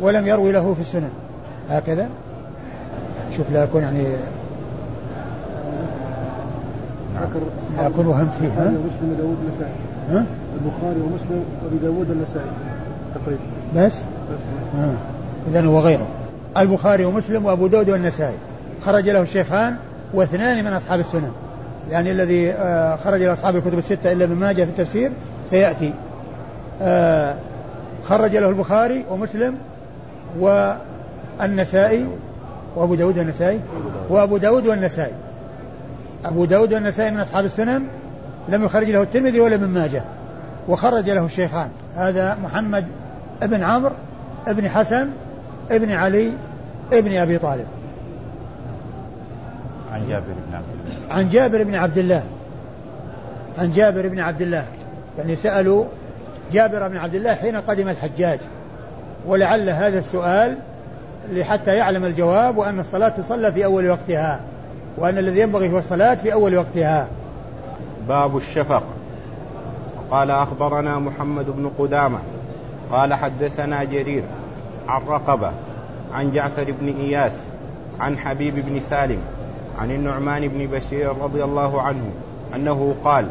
ولم 0.00 0.26
يروي 0.26 0.52
له 0.52 0.74
في 0.74 0.80
السنن. 0.80 1.10
هكذا؟ 1.70 2.08
شوف 3.36 3.50
لا 3.52 3.64
أكون 3.64 3.82
يعني 3.82 4.04
لا 7.78 7.86
أكون 7.86 8.06
وهمت 8.06 8.32
فيه 8.40 8.48
ها؟ 8.48 8.68
مسلم 8.68 9.10
وداود 9.12 9.36
النسائي 9.42 9.72
ها؟ 10.10 10.24
البخاري 10.54 11.00
ومسلم 11.00 11.44
وأبي 11.64 11.78
داود 11.82 12.10
النسائي 12.10 12.50
تقريبا. 13.14 13.42
بس؟ 13.76 13.98
آه. 14.78 14.94
إذا 15.50 15.66
هو 15.66 15.80
غيره. 15.80 16.06
البخاري 16.56 17.04
ومسلم 17.04 17.44
وأبو 17.44 17.66
داود 17.66 17.90
والنسائي. 17.90 18.36
خرج 18.84 19.08
له 19.08 19.22
الشيخان 19.22 19.76
واثنان 20.14 20.64
من 20.64 20.72
أصحاب 20.72 21.00
السنن. 21.00 21.30
يعني 21.90 22.10
الذي 22.12 22.52
آه 22.52 22.96
خرج 22.96 23.22
له 23.22 23.32
أصحاب 23.32 23.56
الكتب 23.56 23.78
الستة 23.78 24.12
إلا 24.12 24.26
من 24.26 24.36
ماجه 24.36 24.64
في 24.64 24.70
التفسير 24.70 25.12
سيأتي. 25.50 25.94
آه 26.82 27.36
خرج 28.08 28.36
له 28.36 28.48
البخاري 28.48 29.04
ومسلم 29.10 29.54
والنسائي 30.40 32.06
وأبو 32.76 32.94
داود 32.94 33.18
والنسائي 33.18 33.60
وأبو 34.08 34.36
داود 34.36 34.66
والنسائي. 34.66 35.12
أبو 36.24 36.44
داود 36.44 36.74
والنسائي 36.74 37.10
من 37.10 37.20
أصحاب 37.20 37.44
السنن 37.44 37.82
لم 38.48 38.64
يخرج 38.64 38.90
له 38.90 39.02
الترمذي 39.02 39.40
ولا 39.40 39.56
من 39.56 39.68
ماجه 39.68 40.02
وخرج 40.68 41.10
له 41.10 41.24
الشيخان. 41.24 41.68
هذا 41.96 42.38
محمد 42.42 42.84
ابن 43.42 43.62
عمرو 43.62 43.94
ابن 44.46 44.68
حسن 44.68 45.10
ابن 45.70 45.92
علي 45.92 46.32
ابن 46.92 47.16
أبي 47.16 47.38
طالب. 47.38 47.66
عن 49.92 50.08
جابر 50.08 50.34
بن 50.48 50.54
عبد 50.54 50.66
الله. 50.74 51.10
عن 51.10 51.28
جابر 51.28 51.62
بن 51.62 51.74
عبد 51.74 51.98
الله. 51.98 52.24
عن 53.58 53.70
جابر 53.70 54.08
بن 54.08 54.20
عبد 54.20 54.42
الله. 54.42 54.64
يعني 55.18 55.36
سألوا 55.36 55.84
جابر 56.52 56.88
بن 56.88 56.96
عبد 56.96 57.14
الله 57.14 57.34
حين 57.34 57.56
قدم 57.56 57.88
الحجاج. 57.88 58.38
ولعل 59.26 59.70
هذا 59.70 59.98
السؤال 59.98 60.58
لحتى 61.32 61.70
يعلم 61.70 62.04
الجواب 62.04 62.56
وأن 62.56 62.80
الصلاة 62.80 63.08
تصلى 63.08 63.52
في 63.52 63.64
أول 63.64 63.90
وقتها 63.90 64.40
وأن 64.98 65.18
الذي 65.18 65.40
ينبغي 65.40 65.72
هو 65.72 65.78
الصلاة 65.78 66.14
في 66.14 66.32
أول 66.32 66.56
وقتها. 66.56 67.08
باب 68.08 68.36
الشفق. 68.36 68.82
قال 70.10 70.30
أخبرنا 70.30 70.98
محمد 70.98 71.46
بن 71.50 71.70
قدامة. 71.78 72.18
قال 72.92 73.14
حدثنا 73.14 73.84
جرير 73.84 74.24
عن 74.88 75.00
رقبة 75.08 75.50
عن 76.14 76.30
جعفر 76.30 76.74
بن 76.80 76.88
إياس 77.00 77.32
عن 78.00 78.18
حبيب 78.18 78.54
بن 78.54 78.80
سالم 78.80 79.18
عن 79.78 79.90
النعمان 79.90 80.48
بن 80.48 80.66
بشير 80.66 81.16
رضي 81.18 81.44
الله 81.44 81.82
عنه 81.82 82.10
أنه 82.54 82.94
قال 83.04 83.26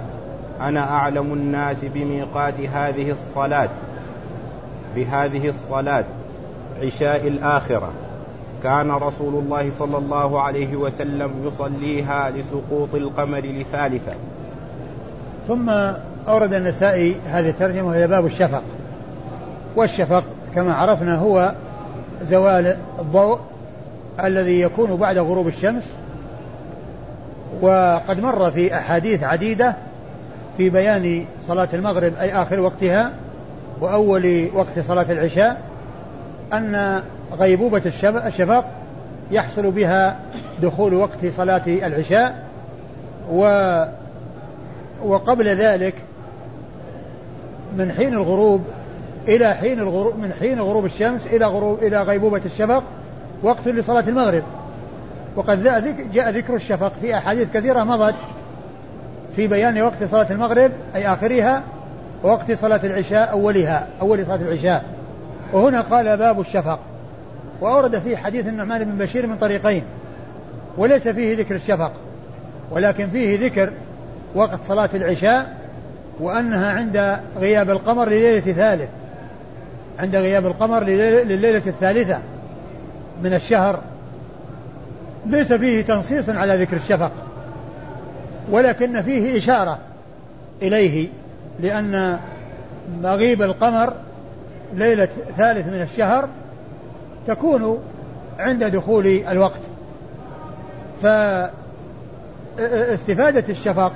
أنا 0.62 0.91
أعلم 0.91 1.34
الناس 1.34 1.86
بميقات 1.86 2.60
هذه 2.60 3.12
الصلاة 3.12 3.69
بهذه 4.95 5.49
الصلاة 5.49 6.03
عشاء 6.82 7.27
الآخرة. 7.27 7.91
كان 8.63 8.91
رسول 8.91 9.34
الله 9.34 9.71
صلى 9.79 9.97
الله 9.97 10.41
عليه 10.41 10.75
وسلم 10.75 11.32
يصليها 11.45 12.29
لسقوط 12.29 12.95
القمر 12.95 13.39
لثالثة. 13.39 14.12
ثم 15.47 15.69
أورد 16.27 16.53
النسائي 16.53 17.15
هذه 17.25 17.49
الترجمة 17.49 17.88
وهي 17.88 18.08
باب 18.08 18.25
الشفق. 18.25 18.62
والشفق 19.75 20.23
كما 20.56 20.73
عرفنا 20.73 21.15
هو 21.15 21.53
زوال 22.21 22.77
الضوء 22.99 23.39
الذي 24.23 24.62
يكون 24.62 24.95
بعد 24.95 25.17
غروب 25.17 25.47
الشمس. 25.47 25.93
وقد 27.62 28.19
مر 28.19 28.51
في 28.51 28.77
أحاديث 28.77 29.23
عديدة 29.23 29.75
في 30.58 30.69
بيان 30.69 31.25
صلاة 31.47 31.69
المغرب 31.73 32.13
أي 32.19 32.41
آخر 32.41 32.60
وقتها. 32.60 33.12
وأول 33.81 34.49
وقت 34.53 34.79
صلاة 34.79 35.05
العشاء 35.09 35.62
أن 36.53 37.03
غيبوبة 37.39 37.81
الشفق 37.86 38.65
يحصل 39.31 39.71
بها 39.71 40.19
دخول 40.62 40.93
وقت 40.93 41.25
صلاة 41.25 41.62
العشاء 41.67 42.43
و 43.31 43.45
وقبل 45.05 45.47
ذلك 45.47 45.95
من 47.77 47.91
حين 47.91 48.13
الغروب 48.13 48.62
إلى 49.27 49.53
حين 49.53 49.79
الغروب 49.79 50.19
من 50.19 50.33
حين 50.33 50.59
غروب 50.59 50.86
الشمس 50.86 51.27
إلى 51.27 51.45
غروب 51.45 51.83
إلى 51.83 52.01
غيبوبة 52.01 52.41
الشفق 52.45 52.83
وقت 53.43 53.67
لصلاة 53.67 54.03
المغرب. 54.07 54.43
وقد 55.36 55.63
جاء 56.13 56.29
ذكر 56.29 56.55
الشفق 56.55 56.93
في 57.01 57.17
أحاديث 57.17 57.47
كثيرة 57.53 57.83
مضت 57.83 58.15
في 59.36 59.47
بيان 59.47 59.81
وقت 59.81 60.03
صلاة 60.03 60.31
المغرب 60.31 60.71
أي 60.95 61.07
آخرها 61.07 61.63
ووقت 62.23 62.51
صلاة 62.51 62.79
العشاء 62.83 63.31
أولها 63.31 63.88
أول 64.01 64.25
صلاة 64.25 64.36
العشاء. 64.36 64.83
وهنا 65.53 65.81
قال 65.81 66.17
باب 66.17 66.39
الشفق. 66.39 66.79
وأورد 67.62 67.99
فيه 67.99 68.17
حديث 68.17 68.47
النعمان 68.47 68.83
بن 68.83 68.97
بشير 68.97 69.27
من 69.27 69.38
طريقين. 69.38 69.83
وليس 70.77 71.07
فيه 71.07 71.38
ذكر 71.38 71.55
الشفق 71.55 71.91
ولكن 72.71 73.09
فيه 73.09 73.45
ذكر 73.45 73.73
وقت 74.36 74.59
صلاة 74.67 74.89
العشاء 74.93 75.57
وأنها 76.19 76.71
عند 76.71 77.19
غياب 77.39 77.69
القمر 77.69 78.09
لليلة 78.09 78.53
ثالث 78.53 78.89
عند 79.99 80.15
غياب 80.15 80.45
القمر 80.45 80.83
لليلة 80.83 81.62
الثالثة 81.67 82.19
من 83.23 83.33
الشهر. 83.33 83.79
ليس 85.25 85.53
فيه 85.53 85.81
تنصيص 85.81 86.29
على 86.29 86.55
ذكر 86.63 86.75
الشفق 86.75 87.12
ولكن 88.51 89.01
فيه 89.01 89.38
إشارة 89.38 89.77
إليه. 90.62 91.07
لأن 91.60 92.20
مغيب 93.02 93.42
القمر 93.42 93.94
ليلة 94.74 95.08
ثالث 95.38 95.68
من 95.68 95.82
الشهر 95.82 96.28
تكون 97.28 97.80
عند 98.39 98.63
دخول 98.63 99.08
الوقت. 99.08 99.60
فاستفادة 102.58 103.44
الشفق 103.50 103.92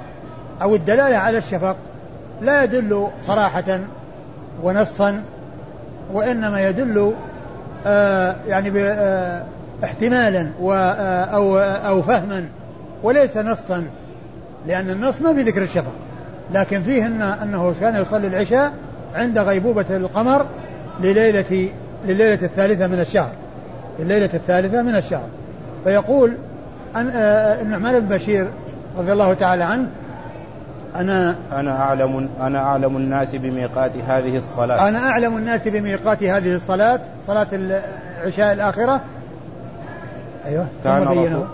أو 0.61 0.75
الدلالة 0.75 1.17
على 1.17 1.37
الشفق 1.37 1.75
لا 2.41 2.63
يدل 2.63 3.07
صراحة 3.23 3.79
ونصا 4.63 5.23
وإنما 6.13 6.67
يدل 6.69 7.13
آه 7.85 8.35
يعني 8.47 8.81
آه 8.81 9.43
احتمالا 9.83 10.49
آه 10.61 11.23
أو 11.23 11.57
أو 11.59 12.01
فهما 12.01 12.45
وليس 13.03 13.37
نصا 13.37 13.87
لأن 14.67 14.89
النص 14.89 15.21
ما 15.21 15.33
في 15.33 15.41
ذكر 15.41 15.61
الشفق. 15.61 15.91
لكن 16.53 16.81
فيه 16.81 17.07
إن 17.07 17.21
أنه 17.21 17.73
كان 17.79 17.95
يصلي 17.95 18.27
العشاء 18.27 18.71
عند 19.15 19.37
غيبوبة 19.37 19.85
القمر 19.89 20.45
لليلة 21.01 21.69
لليلة 22.05 22.45
الثالثة 22.45 22.87
من 22.87 22.99
الشهر. 22.99 23.31
الليلة 23.99 24.29
الثالثة 24.33 24.81
من 24.81 24.95
الشهر. 24.95 25.27
فيقول 25.83 26.33
أن 26.95 27.09
آه، 27.15 27.61
النعمان 27.61 27.99
بن 27.99 28.15
بشير 28.15 28.47
رضي 28.97 29.11
الله 29.11 29.33
تعالى 29.33 29.63
عنه 29.63 29.87
أنا 30.95 31.35
أنا 31.51 31.81
أعلم 31.81 32.29
أنا 32.41 32.59
أعلم 32.59 32.97
الناس 32.97 33.35
بميقات 33.35 33.91
هذه 34.07 34.37
الصلاة. 34.37 34.89
أنا 34.89 34.99
أعلم 34.99 35.37
الناس 35.37 35.67
بميقات 35.67 36.23
هذه 36.23 36.55
الصلاة 36.55 36.99
صلاة 37.27 37.47
العشاء 37.53 38.53
الآخرة. 38.53 39.01
أيوه 40.45 40.67
كان 40.83 41.03
رسول 41.03 41.47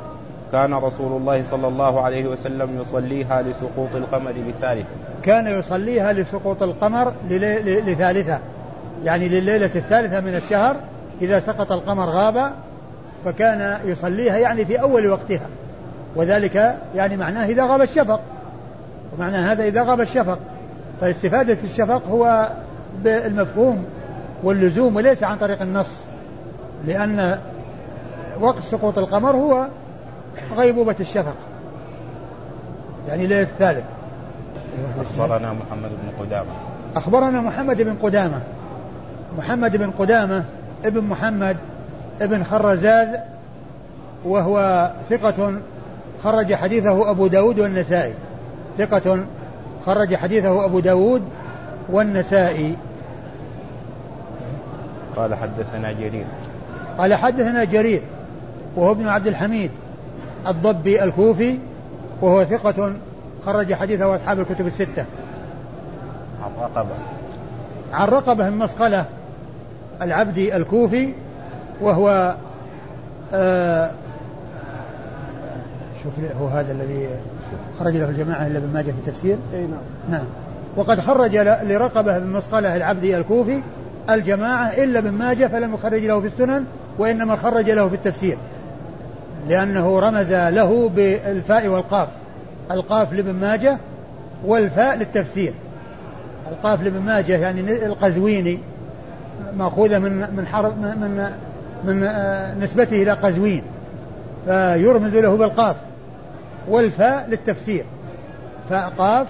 كان 0.54 0.74
رسول 0.74 1.22
الله 1.22 1.44
صلى 1.52 1.68
الله 1.68 2.02
عليه 2.02 2.28
وسلم 2.28 2.80
يصليها 2.82 3.42
لسقوط 3.42 3.96
القمر 3.96 4.32
لثالثة 4.32 4.88
كان 5.24 5.60
يصليها 5.60 6.14
لسقوط 6.14 6.64
القمر 6.64 7.14
لثالثة. 7.88 8.40
يعني 9.04 9.30
لليلة 9.30 9.72
الثالثة 9.76 10.22
من 10.22 10.36
الشهر 10.36 10.76
إذا 11.22 11.40
سقط 11.40 11.72
القمر 11.72 12.06
غاب 12.06 12.52
فكان 13.26 13.80
يصليها 13.86 14.38
يعني 14.38 14.66
في 14.66 14.82
أول 14.82 15.08
وقتها. 15.08 15.48
وذلك 16.16 16.78
يعني 16.96 17.18
معناه 17.18 17.46
إذا 17.46 17.66
غاب 17.66 17.82
الشفق. 17.82 18.20
ومعنى 19.18 19.38
هذا 19.38 19.64
إذا 19.64 19.84
غاب 19.84 20.02
الشفق. 20.02 20.40
فاستفادة 21.02 21.58
الشفق 21.64 22.02
هو 22.12 22.50
بالمفهوم 23.04 23.86
واللزوم 24.44 24.96
وليس 24.96 25.24
عن 25.24 25.38
طريق 25.38 25.62
النص. 25.62 25.92
لأن 26.88 27.40
وقت 28.42 28.60
سقوط 28.60 28.98
القمر 28.98 29.36
هو 29.36 29.68
غيبوبة 30.58 30.96
الشفق. 31.00 31.36
يعني 33.08 33.28
ليلة 33.28 33.42
الثالث. 33.42 33.84
أخبرنا 35.02 35.54
محمد 35.54 35.90
بن 35.90 36.24
قدامة. 36.24 36.52
أخبرنا 36.96 37.42
محمد 37.42 37.82
بن 37.82 37.96
قدامة. 38.04 38.40
محمد 39.38 39.78
بن 39.78 39.92
قدامة 39.92 40.44
ابن 40.86 41.04
محمد 41.04 41.58
ابن 42.22 42.44
خرزاز 42.44 43.08
وهو 44.26 44.92
ثقة 45.10 45.60
خرج 46.24 46.54
حديثه 46.54 47.10
أبو 47.10 47.28
داود 47.28 47.60
والنسائي. 47.60 48.14
ثقة 48.78 49.26
خرج 49.86 50.16
حديثه 50.16 50.66
أبو 50.66 50.80
داود 50.80 51.22
والنسائي. 51.90 52.76
قال 55.16 55.36
حدثنا 55.36 55.92
جرير. 55.92 56.26
قال 56.98 57.14
حدثنا 57.14 57.64
جرير 57.64 58.02
وهو 58.76 58.92
ابن 58.92 59.08
عبد 59.08 59.28
الحميد. 59.28 59.72
الضبي 60.48 61.04
الكوفي 61.04 61.58
وهو 62.22 62.46
ثقة 62.46 62.94
خرج 63.46 63.74
حديثه 63.74 64.16
أصحاب 64.16 64.40
الكتب 64.40 64.68
الستة. 64.68 65.06
عن 66.44 66.52
رقبة. 66.62 66.96
عن 67.94 68.08
رقبة 68.08 68.48
المصقلة 68.48 69.06
العبدي 70.02 70.56
الكوفي 70.56 71.14
وهو 71.82 72.36
آه 73.34 73.92
شوف 76.04 76.14
هو 76.42 76.48
هذا 76.48 76.72
الذي 76.72 77.10
خرج 77.80 77.98
له 77.98 78.10
الجماعة 78.10 78.48
إلا 78.48 78.58
ابن 78.58 78.74
ماجه 78.74 78.92
في 78.92 79.08
التفسير؟ 79.08 79.38
أي 79.54 79.68
نعم. 79.68 79.80
نعم. 80.10 80.26
وقد 80.76 81.00
خرج 81.00 81.36
لرقبة 81.38 82.20
بن 82.20 82.28
مسقلة 82.28 82.76
العبدي 82.76 83.18
الكوفي 83.18 83.62
الجماعة 84.10 84.68
إلا 84.68 85.00
ابن 85.00 85.12
ماجه 85.12 85.48
فلم 85.48 85.74
يخرج 85.74 86.06
له 86.06 86.20
في 86.20 86.26
السنن 86.26 86.66
وإنما 87.00 87.36
خرج 87.36 87.70
له 87.70 87.90
في 87.90 87.96
التفسير. 87.96 88.38
لأنه 89.48 90.00
رمز 90.00 90.34
له 90.34 90.90
بالفاء 90.90 91.68
والقاف. 91.68 92.08
القاف 92.72 93.14
لابن 93.14 93.34
ماجه 93.34 93.78
والفاء 94.46 94.96
للتفسير. 94.96 95.54
القاف 96.52 96.84
لابن 96.84 97.00
ماجه 97.00 97.38
يعني 97.38 97.86
القزويني 97.86 98.60
مأخوذة 99.58 100.00
من 100.00 100.12
من 100.36 100.48
حرف 100.48 100.74
من 100.78 101.30
من 101.84 102.04
آه، 102.04 102.56
نسبته 102.56 103.04
إلى 103.04 103.12
قزوين. 103.12 103.64
فيرمز 104.46 105.16
له 105.16 105.38
بالقاف. 105.38 105.76
والفاء 106.68 107.28
للتفسير. 107.30 107.86
فقاف 108.70 109.28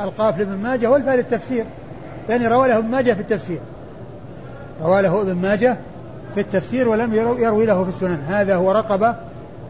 القاف 0.00 0.38
لابن 0.38 0.56
ماجه 0.56 0.90
والفاء 0.90 1.16
للتفسير. 1.16 1.64
يعني 2.28 2.48
روى 2.48 2.68
له 2.68 2.78
ابن 2.78 2.88
ماجه 2.88 3.12
في 3.12 3.20
التفسير. 3.20 3.60
روى 4.82 5.02
له 5.02 5.20
ابن 5.20 5.34
ماجه 5.34 5.76
في 6.34 6.40
التفسير 6.40 6.88
ولم 6.88 7.14
يروي 7.14 7.66
له 7.66 7.82
في 7.82 7.88
السنن. 7.88 8.18
هذا 8.28 8.54
هو 8.54 8.72
رقبة 8.72 9.14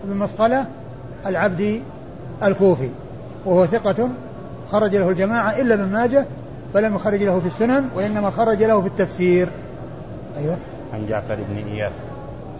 بن 0.04 0.16
مسقلة 0.16 0.66
العبد 1.26 1.82
الكوفي 2.42 2.88
وهو 3.44 3.66
ثقة 3.66 4.08
خرج 4.70 4.96
له 4.96 5.08
الجماعة 5.08 5.50
إلا 5.60 5.74
ابن 5.74 5.84
ماجه 5.84 6.24
فلم 6.74 6.94
يخرج 6.94 7.22
له 7.22 7.40
في 7.40 7.46
السنن 7.46 7.88
وإنما 7.96 8.30
خرج 8.30 8.62
له 8.62 8.80
في 8.80 8.86
التفسير. 8.86 9.48
أيوه. 10.36 10.56
عن 10.94 11.06
جعفر 11.06 11.38
بن 11.48 11.56
إياس. 11.72 11.92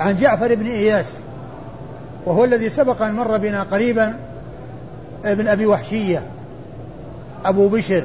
عن 0.01 0.16
جعفر 0.16 0.55
بن 0.55 0.66
إياس 0.66 1.18
وهو 2.26 2.45
الذي 2.45 2.70
سبق 2.70 3.03
أن 3.03 3.14
مر 3.14 3.38
بنا 3.38 3.62
قريبا 3.62 4.16
ابن 5.24 5.49
أبي 5.49 5.66
وحشية 5.66 6.22
أبو 7.45 7.68
بشر 7.68 8.05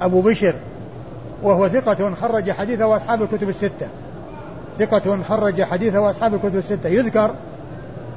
أبو 0.00 0.20
بشر 0.20 0.54
وهو 1.42 1.68
ثقة 1.68 2.14
خرج 2.14 2.50
حديثه 2.50 2.96
أصحاب 2.96 3.22
الكتب 3.22 3.48
الستة. 3.48 3.88
ثقة 4.78 5.22
خرج 5.22 5.62
حديثه 5.62 6.10
أصحاب 6.10 6.34
الكتب 6.34 6.56
الستة. 6.56 6.88
يذكر 6.88 7.34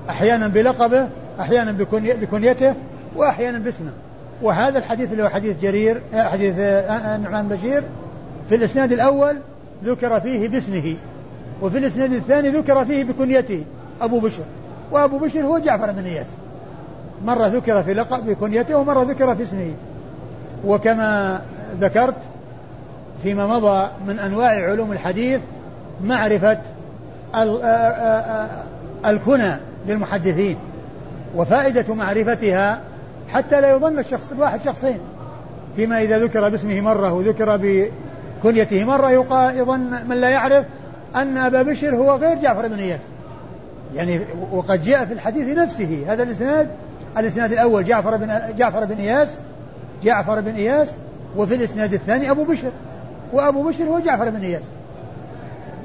أحيانا 0.10 0.48
بلقبه 0.48 1.08
أحيانا 1.40 1.72
بكني 1.72 2.14
بكنيته 2.14 2.74
وأحيانا 3.16 3.60
باسمه. 3.60 3.92
وهذا 4.42 4.80
الحديث 4.80 5.12
اللي 5.12 5.24
هو 5.24 5.30
حديث 5.30 5.62
جرير 5.62 6.02
حديث 6.14 6.54
النعمان 6.58 7.48
بشير. 7.48 7.84
في 8.50 8.56
الإسناد 8.56 8.92
الأول 8.92 9.36
ذكر 9.84 10.20
فيه 10.20 10.48
باسمه 10.48 10.96
وفي 11.62 11.78
الإسناد 11.78 12.14
الثاني 12.14 12.50
ذكر 12.50 12.86
فيه 12.86 13.04
بكنيته 13.04 13.64
أبو 14.02 14.20
بشر. 14.20 14.44
وأبو 14.92 15.18
بشر 15.18 15.42
هو 15.42 15.58
جعفر 15.58 15.92
بن 15.92 16.06
إياس. 16.06 16.28
مرة 17.26 17.48
ذكر 17.48 17.84
في 17.84 17.94
لقب 17.94 18.26
بكنيته 18.26 18.76
ومرة 18.76 19.04
ذكر 19.04 19.36
في 19.36 19.44
اسمه. 19.44 19.74
وكما 20.66 21.42
ذكرت 21.80 22.16
فيما 23.24 23.48
مضى 23.48 23.90
من 24.08 24.20
أنواع 24.20 24.72
علوم 24.72 24.92
الحديث 24.92 25.42
معرفة 26.04 26.58
الكنى. 29.06 29.56
للمحدثين 29.88 30.58
وفائدة 31.36 31.94
معرفتها 31.94 32.82
حتى 33.30 33.62
لا 33.62 33.72
يظن 33.72 34.00
الشخص 34.00 34.32
الواحد 34.32 34.62
شخصين. 34.62 35.00
فيما 35.76 36.02
إذا 36.02 36.20
ذكر 36.20 36.50
باسمه 36.50 36.82
مرة 36.82 37.14
وذكر 37.14 37.60
بكنيته 38.44 38.84
مرة 38.84 39.12
يظن 39.52 40.08
من 40.10 40.16
لا 40.16 40.30
يعرف 40.30 40.66
أن 41.16 41.38
أبا 41.38 41.62
بشر 41.62 41.96
هو 41.96 42.16
غير 42.16 42.38
جعفر 42.38 42.68
بن 42.68 42.80
إياس. 42.80 43.02
يعني 43.96 44.20
وقد 44.52 44.84
جاء 44.84 45.06
في 45.06 45.14
الحديث 45.14 45.58
نفسه 45.58 46.04
هذا 46.08 46.24
الإسناد 46.24 46.68
الإسناد 47.18 47.52
الأول 47.52 47.84
جعفر 47.84 48.18
بن 48.18 48.40
جعفر 48.58 48.86
بن 48.86 48.96
إياس 48.96 49.40
جعفر 50.04 50.42
بن 50.42 50.56
إياس 50.56 50.94
وفي 51.38 51.56
الإسناد 51.56 51.94
الثاني 51.94 52.32
أبو 52.32 52.44
بشر 52.44 52.72
وأبو 53.34 53.64
بشر 53.64 53.84
هو 53.84 54.00
جعفر 54.00 54.30
بن 54.30 54.42
إياس. 54.42 54.64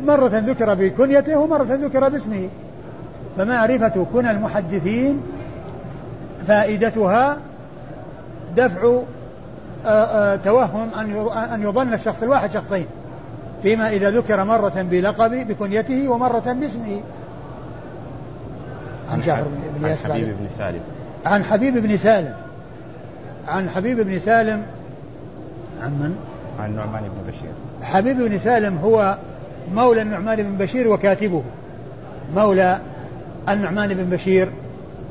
مرة 0.05 0.29
ذكر 0.29 0.75
بكنيته 0.75 1.39
ومرة 1.39 1.63
ذكر 1.63 2.09
باسمه. 2.09 2.49
فمعرفة 3.41 4.07
كنى 4.12 4.30
المحدثين 4.30 5.20
فائدتها 6.49 7.36
دفع 8.57 9.03
توهم 10.45 10.88
أن 11.55 11.62
يظن 11.62 11.95
الشخص 11.95 12.22
الواحد 12.22 12.51
شخصين. 12.51 12.86
فيما 13.62 13.91
إذا 13.91 14.11
ذكر 14.11 14.45
مرة 14.45 14.86
بلقب 14.91 15.30
بكنيته 15.49 16.09
ومرة 16.09 16.57
باسمه. 16.61 17.01
عن 19.11 19.20
جعفر 19.20 19.47
بن 19.76 19.86
عن 19.86 19.95
حبيب 19.95 20.36
بن 20.38 20.49
سالم. 20.59 20.80
عن 21.24 21.45
حبيب 21.45 21.78
بن 21.78 21.97
سالم. 21.97 22.34
عن 23.49 23.70
حبيب 23.70 24.01
بن 24.01 24.18
سالم. 24.18 24.62
عن 25.82 25.91
من؟ 25.91 26.16
عن 26.61 26.76
نعمان 26.76 27.03
بن 27.03 27.32
بشير. 27.32 27.53
حبيب 27.82 28.18
بن 28.18 28.38
سالم 28.38 28.78
هو 28.78 29.16
مولى 29.74 30.03
النعمان 30.03 30.36
بن 30.36 30.64
بشير 30.64 30.88
وكاتبه. 30.88 31.43
مولى 32.34 32.80
النعمان 33.49 33.95
بن 33.95 34.05
بشير 34.05 34.53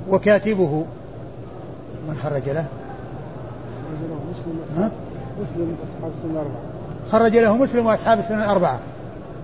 وكاتبه 0.09 0.85
من 2.07 2.15
خرج 2.23 2.49
له؟ 2.49 2.65
مسلم 4.31 4.91
مسلم 5.41 5.75
اصحاب 5.83 6.11
السنة 6.17 6.31
الاربعه 6.31 6.61
خرج 7.11 7.37
له 7.37 7.57
مسلم 7.57 7.85
وأصحاب 7.85 8.19
السنة 8.19 8.43
الأربعة 8.43 8.79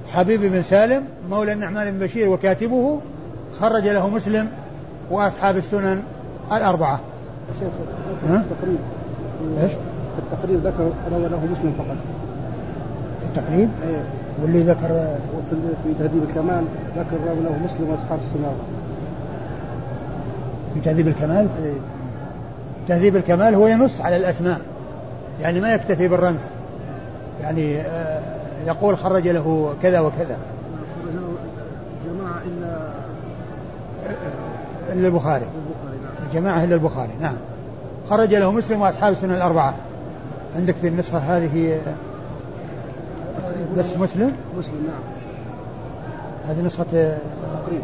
حبيب 0.07 0.41
بن 0.41 0.61
سالم 0.61 1.03
مولى 1.29 1.53
النعمان 1.53 1.91
بن 1.91 2.05
بشير 2.05 2.29
وكاتبه 2.29 2.99
خرج 3.59 3.87
له 3.87 4.09
مسلم 4.09 4.47
وأصحاب 5.11 5.57
السنن 5.57 6.03
الأربعة. 6.51 6.99
شيخ 7.59 7.69
التقريب 8.23 8.77
إيش؟ 9.61 9.71
التقريب 10.19 10.59
ذكر 10.59 10.91
روى 11.11 11.27
له 11.27 11.45
مسلم 11.51 11.73
فقط. 11.77 11.97
التقريب؟ 13.23 13.69
إيه 13.87 14.24
واللي 14.41 14.63
ذكر 14.63 14.91
وفي 15.37 15.55
في 15.83 15.93
تهذيب 15.99 16.23
الكمال 16.29 16.63
ذكر 16.97 17.17
له 17.25 17.57
مسلم 17.65 17.89
وأصحاب 17.89 18.19
السنن 18.27 18.55
في 20.73 20.79
تهذيب 20.79 21.07
الكمال؟ 21.07 21.47
إيه. 21.63 21.73
تهذيب 22.87 23.15
الكمال 23.15 23.55
هو 23.55 23.67
ينص 23.67 24.01
على 24.01 24.15
الأسماء 24.15 24.61
يعني 25.41 25.59
ما 25.59 25.73
يكتفي 25.73 26.07
بالرمز. 26.07 26.39
يعني 27.41 27.81
آه، 27.81 28.21
يقول 28.67 28.97
خرج 28.97 29.27
له 29.27 29.73
كذا 29.81 29.99
وكذا. 29.99 30.37
جماعة 32.05 32.41
إلا 32.45 32.77
إلا 34.93 35.07
البخاري. 35.07 35.45
البخاري 35.45 35.97
نعم. 36.03 36.27
الجماعة 36.27 36.63
إلا 36.63 36.75
البخاري 36.75 37.11
نعم. 37.21 37.35
خرج 38.09 38.35
له 38.35 38.51
مسلم 38.51 38.81
وأصحاب 38.81 39.11
السنن 39.11 39.33
الأربعة. 39.33 39.75
عندك 40.55 40.75
في 40.81 40.87
النسخة 40.87 41.17
هذه 41.17 41.73
آه، 41.73 41.93
بس 43.77 43.97
مسلم؟ 43.97 44.31
مسلم 44.57 44.87
نعم. 44.87 45.01
هذه 46.47 46.65
نسخة 46.65 46.85
آه، 46.95 47.17
تقريب 47.65 47.81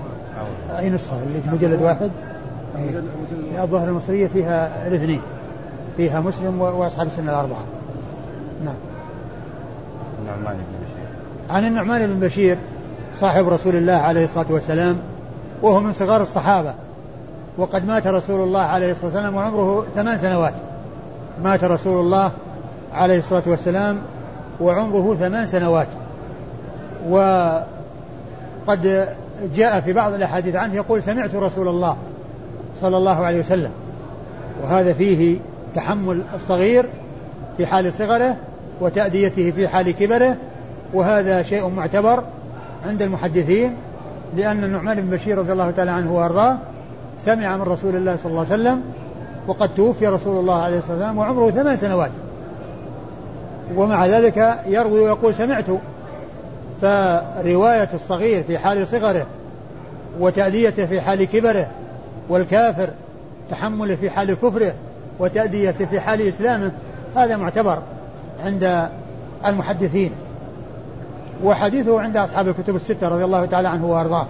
أي 0.79 0.89
نسخة؟ 0.89 1.23
اللي 1.23 1.41
في 1.41 1.49
مجلد 1.49 1.81
واحد؟ 1.81 2.11
أي. 2.77 2.83
مجلد- 2.87 3.03
مجلد- 3.31 3.59
الظاهر 3.59 3.87
المصرية 3.87 4.27
فيها 4.27 4.87
الاثنين 4.87 5.21
فيها 5.97 6.19
مسلم 6.19 6.61
وأصحاب 6.61 7.07
السنن 7.07 7.29
الأربعة. 7.29 7.63
نعم. 8.65 8.75
نعمان 10.27 10.55
بن 10.57 10.63
بشير. 10.85 11.55
عن 11.55 11.65
النعمان 11.65 12.07
بن 12.13 12.19
بشير 12.19 12.57
صاحب 13.19 13.47
رسول 13.49 13.75
الله 13.75 13.93
عليه 13.93 14.23
الصلاة 14.23 14.45
والسلام 14.49 14.97
وهو 15.61 15.79
من 15.79 15.93
صغار 15.93 16.21
الصحابة. 16.21 16.73
وقد 17.57 17.85
مات 17.85 18.07
رسول 18.07 18.43
الله 18.43 18.61
عليه 18.61 18.91
الصلاة 18.91 19.05
والسلام 19.05 19.35
وعمره 19.35 19.85
ثمان 19.95 20.17
سنوات. 20.17 20.53
مات 21.43 21.63
رسول 21.63 21.99
الله 21.99 22.31
عليه 22.93 23.17
الصلاة 23.17 23.43
والسلام 23.47 23.97
وعمره 24.61 25.15
ثمان 25.15 25.47
سنوات. 25.47 25.87
وقد 27.09 27.65
جاء 29.55 29.81
في 29.81 29.93
بعض 29.93 30.13
الأحاديث 30.13 30.55
عنه 30.55 30.75
يقول 30.75 31.03
سمعت 31.03 31.35
رسول 31.35 31.67
الله 31.67 31.97
صلى 32.81 32.97
الله 32.97 33.25
عليه 33.25 33.39
وسلم 33.39 33.71
وهذا 34.63 34.93
فيه 34.93 35.37
تحمل 35.75 36.21
الصغير 36.35 36.85
في 37.57 37.65
حال 37.65 37.93
صغره 37.93 38.35
وتأديته 38.81 39.51
في 39.51 39.67
حال 39.67 39.91
كبره 39.91 40.35
وهذا 40.93 41.43
شيء 41.43 41.67
معتبر 41.67 42.23
عند 42.85 43.01
المحدثين 43.01 43.75
لأن 44.37 44.63
النعمان 44.63 45.01
بن 45.01 45.09
بشير 45.09 45.37
رضي 45.37 45.51
الله 45.51 45.71
تعالى 45.71 45.91
عنه 45.91 46.13
وأرضاه 46.13 46.57
سمع 47.25 47.57
من 47.57 47.61
رسول 47.63 47.95
الله 47.95 48.15
صلى 48.15 48.29
الله 48.29 48.45
عليه 48.51 48.61
وسلم 48.61 48.81
وقد 49.47 49.75
توفي 49.75 50.07
رسول 50.07 50.39
الله 50.39 50.61
عليه 50.61 50.77
الصلاة 50.77 50.95
والسلام 50.95 51.17
وعمره 51.17 51.51
ثمان 51.51 51.77
سنوات. 51.77 52.11
ومع 53.75 54.05
ذلك 54.05 54.59
يروي 54.67 54.99
ويقول 54.99 55.35
سمعت 55.35 55.65
فرواية 56.81 57.89
الصغير 57.93 58.43
في 58.43 58.57
حال 58.57 58.87
صغره 58.87 59.25
وتأديته 60.19 60.85
في 60.85 61.01
حال 61.01 61.23
كبره 61.23 61.67
والكافر 62.29 62.89
تحمله 63.49 63.95
في 63.95 64.09
حال 64.09 64.33
كفره 64.33 64.73
وتأديته 65.19 65.85
في 65.85 65.99
حال 65.99 66.21
إسلامه 66.21 66.71
هذا 67.15 67.37
معتبر 67.37 67.79
عند 68.43 68.89
المحدثين. 69.45 70.11
وحديثه 71.43 72.01
عند 72.01 72.17
أصحاب 72.17 72.47
الكتب 72.47 72.75
الستة 72.75 73.09
رضي 73.09 73.23
الله 73.23 73.45
تعالى 73.45 73.67
عنه 73.67 73.85
وأرضاه. 73.85 74.27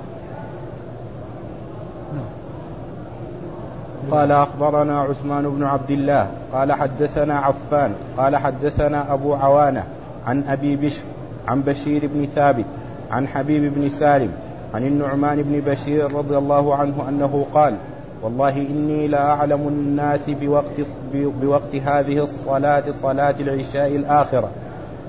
قال 4.11 4.31
أخبرنا 4.31 5.01
عثمان 5.01 5.49
بن 5.49 5.63
عبد 5.63 5.91
الله 5.91 6.27
قال 6.53 6.71
حدثنا 6.71 7.39
عفان 7.39 7.93
قال 8.17 8.35
حدثنا 8.35 9.13
أبو 9.13 9.33
عوانة 9.33 9.83
عن 10.27 10.43
أبي 10.47 10.75
بشر 10.75 11.01
عن 11.47 11.61
بشير 11.61 12.09
بن 12.13 12.25
ثابت 12.25 12.65
عن 13.11 13.27
حبيب 13.27 13.73
بن 13.73 13.89
سالم 13.89 14.31
عن 14.73 14.87
النعمان 14.87 15.43
بن 15.43 15.59
بشير 15.71 16.13
رضي 16.13 16.37
الله 16.37 16.75
عنه 16.75 17.09
أنه 17.09 17.45
قال 17.53 17.75
والله 18.23 18.57
إني 18.57 19.07
لا 19.07 19.29
أعلم 19.29 19.67
الناس 19.67 20.29
بوقت, 20.29 20.87
بوقت 21.13 21.75
هذه 21.75 22.23
الصلاة 22.23 22.91
صلاة 22.91 23.35
العشاء 23.39 23.95
الآخرة. 23.95 24.49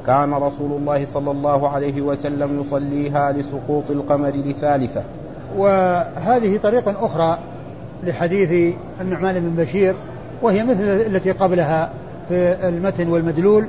كان 0.07 0.35
رسول 0.35 0.73
الله 0.73 1.05
صلى 1.05 1.31
الله 1.31 1.69
عليه 1.69 2.01
وسلم 2.03 2.61
يصليها 2.61 3.33
لسقوط 3.33 3.91
القمر 3.91 4.31
لثالثة. 4.31 5.03
وهذه 5.57 6.57
طريقة 6.63 7.07
أخرى 7.07 7.39
لحديث 8.07 8.75
النعمان 9.01 9.41
بن 9.41 9.63
بشير 9.63 9.95
وهي 10.43 10.65
مثل 10.65 10.83
التي 10.83 11.31
قبلها 11.33 11.91
في 12.29 12.69
المتن 12.69 13.09
والمدلول. 13.09 13.67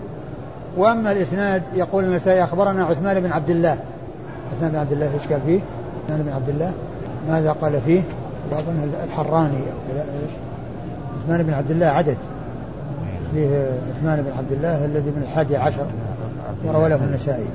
وأما 0.78 1.12
الإسناد 1.12 1.64
يقول 1.76 2.04
النسائي 2.04 2.44
أخبرنا 2.44 2.86
عثمان 2.86 3.20
بن 3.20 3.32
عبد 3.32 3.50
الله. 3.50 3.78
عثمان 4.52 4.72
بن 4.72 4.78
عبد 4.78 4.92
الله 4.92 5.14
إيش 5.14 5.28
قال 5.28 5.42
فيه؟ 5.46 5.60
عثمان 6.04 6.22
بن 6.22 6.34
عبد 6.34 6.50
الله. 6.50 6.72
ماذا 7.30 7.52
قال 7.52 7.82
فيه؟ 7.86 8.02
وأظن 8.52 8.92
الحراني 9.04 9.58
إيش؟ 9.58 10.32
عثمان 11.24 11.44
بن 11.44 11.54
عبد 11.54 11.72
الله 11.72 11.86
عدد. 11.86 12.18
فيه 13.34 13.48
عثمان 13.96 14.22
بن 14.22 14.32
عبد 14.38 14.52
الله 14.52 14.86
الذي 14.86 15.10
من 15.10 15.28
الحادي 15.32 15.58
عشر 15.58 15.86
وروى 16.66 16.90
له 16.90 17.04
النسائي. 17.04 17.46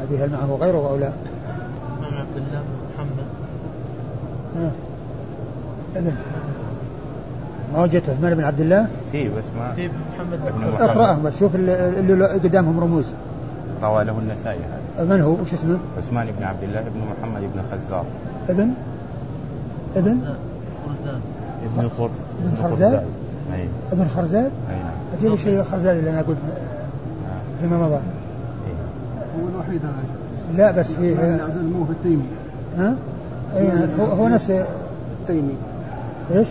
هذه 0.00 0.24
هل 0.24 0.30
معه 0.30 0.58
غيره 0.60 0.88
أو 0.90 0.96
لا؟ 0.96 1.06
عثمان 1.06 2.18
عبد 2.18 2.36
الله 2.36 2.60
بن 2.60 3.04
محمد 4.54 4.72
إذن 5.98 6.16
ما 7.74 7.82
وجدت 7.82 8.08
عثمان 8.08 8.34
بن 8.34 8.44
عبد 8.44 8.60
الله 8.60 8.86
في 9.12 9.28
بس 9.28 9.44
ما 9.58 9.72
في 9.72 9.88
محمد 9.88 10.38
ابن 10.46 10.58
بن 10.58 10.70
محمد. 10.70 10.80
اقرأهم 10.80 11.22
بس 11.22 11.38
شوف 11.38 11.54
اللي 11.54 11.88
اللي 11.88 12.26
قدامهم 12.26 12.80
رموز 12.80 13.04
روى 13.82 14.04
له 14.04 14.18
النسائي 14.18 14.58
هذا 14.98 15.16
من 15.16 15.22
هو 15.22 15.32
وش 15.32 15.54
اسمه؟ 15.54 15.78
عثمان 15.98 16.26
بن 16.38 16.44
عبد 16.44 16.62
الله 16.62 16.80
بن 16.80 17.00
محمد 17.00 17.40
بن 17.40 17.62
خزار 17.70 18.04
ابن 18.48 18.70
ابن 19.96 20.18
ابن 21.64 21.88
خر 21.98 22.10
ابن 22.44 22.56
خرزاد؟ 22.62 23.02
اي 23.54 23.68
ابن 23.92 24.08
خرزاد 24.08 24.50
اي 24.70 24.76
نعم 24.76 25.18
أجيب 25.18 25.32
الشيء 25.32 25.62
خرزاد 25.62 25.96
اللي 25.96 26.10
أنا 26.10 26.22
قلت 26.22 26.36
آه. 26.46 27.62
فيما 27.62 27.78
مضى 27.78 27.94
إيه. 27.94 29.40
هو 29.42 29.48
الوحيد 29.48 29.80
هذا 29.84 30.02
لا 30.56 30.70
بس 30.70 30.86
في 30.86 31.14
عبد 31.42 31.56
الموهب 31.56 31.90
التيمي 31.90 32.26
ها؟ 32.78 32.94
أي 33.56 33.70
هو, 34.00 34.04
هو 34.04 34.28
نفس 34.28 34.50
التيمي 35.20 35.54
إيش؟ 36.32 36.48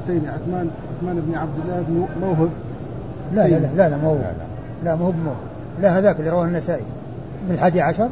التيمي 0.00 0.28
عثمان 0.28 0.70
عثمان 0.98 1.20
بن 1.28 1.34
عبد 1.34 1.54
الله 1.64 1.84
بن 1.88 2.06
موهب. 2.20 2.48
لا 3.34 3.48
لا 3.48 3.56
لا 3.56 3.66
لا, 3.76 3.88
لا 3.88 3.96
ما 3.96 4.08
هو 4.08 4.14
لا 4.14 4.20
لا. 4.20 4.30
لا 4.84 4.94
ما 4.94 5.04
هو 5.06 5.10
بموه 5.10 5.34
لا 5.80 5.98
هذاك 5.98 6.18
اللي 6.18 6.30
رواه 6.30 6.44
النسائي. 6.44 6.82
من 7.48 7.54
الحادي 7.54 7.80
عشر؟ 7.80 8.08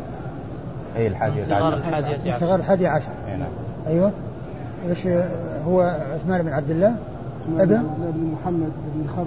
أي 0.97 1.07
الحادية 1.07 1.45
صغار 1.45 1.63
عشر. 1.63 1.77
الحادية 1.77 2.17
من 2.25 2.31
عشر 2.31 2.41
صغار 2.47 2.59
الحادي 2.59 2.87
عشر. 2.87 3.11
أي 3.29 3.37
نعم. 3.37 3.49
أيوه. 3.87 4.13
إيش 4.89 5.07
هو 5.67 5.97
عثمان 6.15 6.43
بن 6.43 6.53
عبد 6.53 6.71
الله؟ 6.71 6.95
بن 7.49 7.61
ابن؟ 7.61 7.83
بن 7.99 8.35
محمد 8.41 8.71
بن 8.95 9.09
خر 9.17 9.27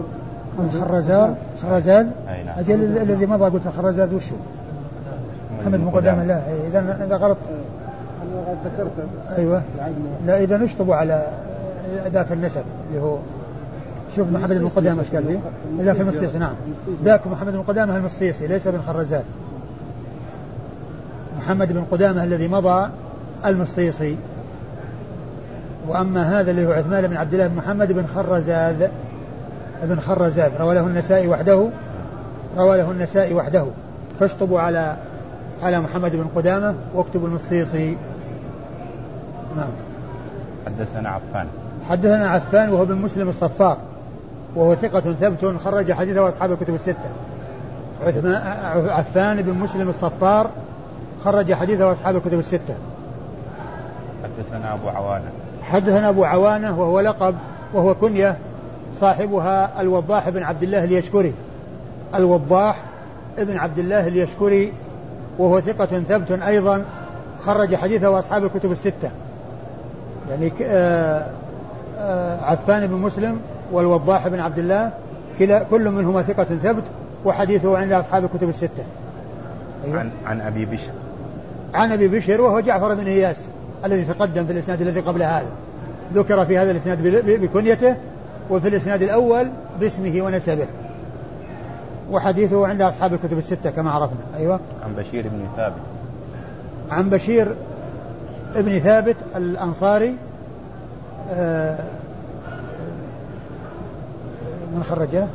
من 0.60 0.72
خرزار 0.72 1.36
خرزاد 1.64 2.12
أي 2.30 2.44
نعم. 2.44 2.60
أجل 2.60 2.84
ال- 2.84 2.98
الذي 2.98 3.26
مضى 3.26 3.44
قلت 3.44 3.68
الخرزاد 3.68 4.14
وشو؟ 4.14 4.36
محمد 5.62 5.80
بن 5.80 5.90
قدامة 5.90 6.24
لا. 6.24 6.42
اذا 6.68 7.06
إذا 7.08 7.16
غلط. 7.16 7.38
أنا 8.24 8.56
ذكرته. 8.66 9.38
أيوه. 9.38 9.62
لا 10.26 10.44
إذا 10.44 10.66
اشطبوا 10.66 10.96
على 10.96 11.28
ذاك 12.14 12.32
النسب 12.32 12.64
اللي 12.90 13.02
هو 13.02 13.18
شوف 14.16 14.28
محمد 14.32 14.58
بن 14.58 14.68
قدامة 14.68 15.02
إيش 15.02 15.12
قال 15.12 15.24
فيه؟ 15.24 15.40
ذاك 15.84 16.02
المصيصي 16.02 16.38
نعم. 16.38 16.54
ذاك 17.04 17.28
محمد 17.28 17.54
بن 17.54 17.62
قدامة 17.62 17.98
المصيصي 17.98 18.48
ليس 18.48 18.68
بن 18.68 18.82
خرزاد 18.82 19.24
محمد 21.38 21.74
بن 21.74 21.84
قدامة 21.92 22.24
الذي 22.24 22.48
مضى 22.48 22.90
المصيصي 23.46 24.18
وأما 25.88 26.40
هذا 26.40 26.52
اللي 26.52 26.68
هو 26.68 26.72
عثمان 26.72 27.08
بن 27.08 27.18
عبد 27.18 27.34
الله 27.34 27.48
بن 27.48 27.56
محمد 27.56 27.92
بن 27.92 28.06
خرزاد 28.06 28.92
ابن 29.84 30.00
خرزاد. 30.00 30.52
روى 30.60 30.76
له 30.76 30.88
النسائي 30.88 31.28
وحده 31.28 31.70
روى 32.58 32.78
له 32.78 32.92
النسائي 32.92 33.34
وحده. 33.34 33.66
فاشطبوا 34.20 34.60
على 34.60 34.96
على 35.64 35.82
محمد 35.82 36.12
بن 36.12 36.28
قدامة 36.36 36.76
واكتبوا 36.94 37.28
المصيصي 37.28 37.98
نعم. 39.58 39.70
حدثنا 40.66 41.10
عفان. 41.10 41.48
حدثنا 41.90 42.30
عفان 42.30 42.70
وهو 42.70 42.86
بن 42.86 42.96
مسلم 42.96 43.30
الصفار 43.30 43.78
وهو 44.56 44.76
ثقة 44.76 45.14
ثبت 45.14 45.58
خرج 45.64 45.92
حديثه 45.92 46.30
أصحاب 46.30 46.52
الكتب 46.52 46.76
الستة. 46.76 47.12
عثمان 48.06 48.36
عفان 48.90 49.42
بن 49.42 49.54
مسلم 49.54 49.90
الصفار 49.90 50.50
خرج 51.24 51.54
حديثه 51.54 51.92
أصحاب 51.92 52.16
الكتب 52.16 52.40
الستة. 52.40 52.76
حدثنا 54.24 54.74
أبو 54.74 54.90
عوانة. 54.90 55.32
حدثنا 55.62 56.10
أبو 56.10 56.24
عوانة 56.24 56.80
وهو 56.80 57.00
لقب 57.00 57.36
وهو 57.74 57.96
كنية 57.96 58.38
صاحبها 59.00 59.82
الوضاح 59.82 60.30
بن 60.30 60.44
عبد 60.44 60.64
الله 60.64 60.84
اليشكري. 60.84 61.34
الوضاح 62.16 62.76
ابن 63.38 63.58
عبد 63.58 63.80
الله 63.80 64.08
اليشكري 64.08 64.74
وهو 65.40 65.60
ثقة 65.60 65.86
ثبت 65.86 66.32
أيضا 66.32 66.86
خرج 67.46 67.76
حديثه 67.76 68.20
أصحاب 68.20 68.44
الكتب 68.44 68.72
الستة. 68.72 69.12
يعني 70.30 70.52
آه، 70.62 71.26
عفان 72.42 72.88
بن 72.88 72.94
مسلم 72.94 73.40
والوضاح 73.72 74.28
بن 74.28 74.40
عبد 74.40 74.60
الله 74.60 74.92
كلا 75.40 75.64
كل 75.64 75.90
منهما 75.90 76.22
ثقة 76.22 76.44
ثبت 76.64 76.84
وحديثه 77.26 77.78
عند 77.78 77.92
أصحاب 77.92 78.24
الكتب 78.26 78.50
الستة. 78.50 78.84
أيوة. 79.86 80.00
عن 80.00 80.10
عن 80.26 80.42
أبي 80.42 80.66
بشر. 80.66 80.92
عن 81.74 81.92
أبي 81.92 82.08
بشر 82.08 82.42
وهو 82.42 82.60
جعفر 82.60 82.96
بن 82.96 83.08
إياس 83.08 83.36
الذي 83.86 84.06
تقدم 84.06 84.46
في 84.46 84.52
الإسناد 84.52 84.82
الذي 84.82 85.00
قبل 85.00 85.24
هذا. 85.24 85.48
ذكر 86.14 86.46
في 86.46 86.58
هذا 86.58 86.72
الإسناد 86.72 87.04
بل- 87.04 87.38
بكنيته 87.38 87.96
وفي 88.50 88.68
الإسناد 88.68 89.02
الأول 89.02 89.48
باسمه 89.80 90.22
ونسبه. 90.22 90.68
وحديثه 92.12 92.68
عند 92.68 92.82
أصحاب 92.82 93.14
الكتب 93.14 93.38
الستة 93.38 93.70
كما 93.70 93.92
عرفنا. 93.92 94.18
أيوه. 94.38 94.60
عن 94.86 94.94
بشير 94.96 95.24
بن 95.28 95.40
ثابت. 95.58 95.76
عن 96.92 97.10
بشير 97.10 97.56
ابن 98.56 98.80
ثابت 98.80 99.16
الأنصاري 99.36 100.10
آه، 100.10 100.14
من 104.76 104.84
خرجه؟ 104.84 105.28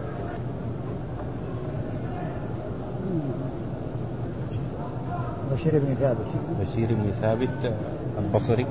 بشير 5.52 5.72
بن 5.72 5.94
ثابت. 6.00 6.16
بشير 6.60 6.88
بن 6.90 7.10
ثابت 7.20 7.72
البصري. 8.18 8.66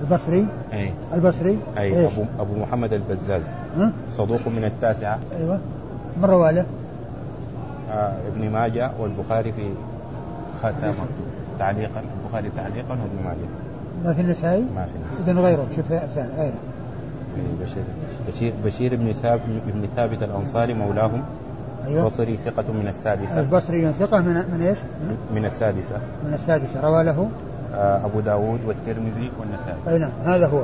البصري؟ 0.00 0.46
أي. 0.72 0.92
البصري؟ 1.14 1.58
أي؟ 1.78 2.06
ابو 2.06 2.24
أبو 2.40 2.54
محمد 2.54 2.92
البزاز. 2.92 3.42
ها؟ 3.76 3.92
صدوق 4.08 4.48
من 4.48 4.64
التاسعة. 4.64 5.18
أيوه. 5.38 5.60
من 6.16 6.24
رواله 6.24 6.66
آه 7.90 8.12
ابن 8.28 8.50
ماجه 8.50 8.90
والبخاري 9.00 9.52
في 9.52 9.70
ختامه 10.58 10.94
تعليقا 11.58 12.02
البخاري 12.24 12.50
تعليقا 12.56 12.90
وابن 12.90 13.24
ماجه. 13.24 13.65
ما 14.04 14.12
في 14.12 14.20
النسائي؟ 14.20 14.64
ما 14.74 14.84
في. 14.84 15.30
اذا 15.30 15.40
غيره 15.40 15.66
شوف 15.76 15.92
الثاني 15.92 16.32
غيره. 16.36 16.54
إيه، 17.36 17.64
بشير. 17.66 17.84
بشير 18.28 18.52
بشير 18.64 18.96
بن 18.96 19.12
ثابت 19.12 19.42
بن 19.66 19.88
ثابت 19.96 20.22
الأنصاري 20.22 20.74
مولاهم. 20.74 21.22
أيوه. 21.86 22.04
بصري 22.04 22.36
ثقة 22.36 22.72
من 22.72 22.88
السادسة. 22.88 23.40
البصري 23.40 23.92
ثقة 23.92 24.20
من 24.20 24.34
من 24.34 24.66
إيش؟ 24.66 24.78
من 25.34 25.44
السادسة. 25.44 25.96
من 26.26 26.34
السادسة. 26.34 26.80
روى 26.80 27.04
له؟ 27.04 27.28
آه 27.74 28.06
أبو 28.06 28.20
داود 28.20 28.60
والترمذي 28.66 29.30
والنسائي. 29.40 29.76
أي 29.88 29.98
نعم 29.98 30.10
هذا 30.24 30.46
هو. 30.46 30.62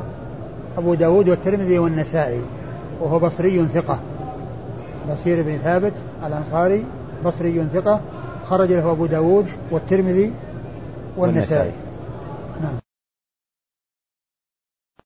أبو 0.79 0.95
داود 0.95 1.29
والترمذي 1.29 1.79
والنسائي. 1.79 2.41
وهو 3.01 3.19
بصري 3.19 3.67
ثقة. 3.75 3.99
بصير 5.11 5.43
بن 5.43 5.57
ثابت 5.57 5.93
الأنصاري 6.27 6.85
بصري 7.25 7.67
ثقة. 7.75 8.01
خرج 8.47 8.73
له 8.73 8.93
أبو 8.93 9.07
داود 9.07 9.47
والترمذي 9.71 10.33
والنسائي. 11.17 11.19
والنسائي. 11.19 11.73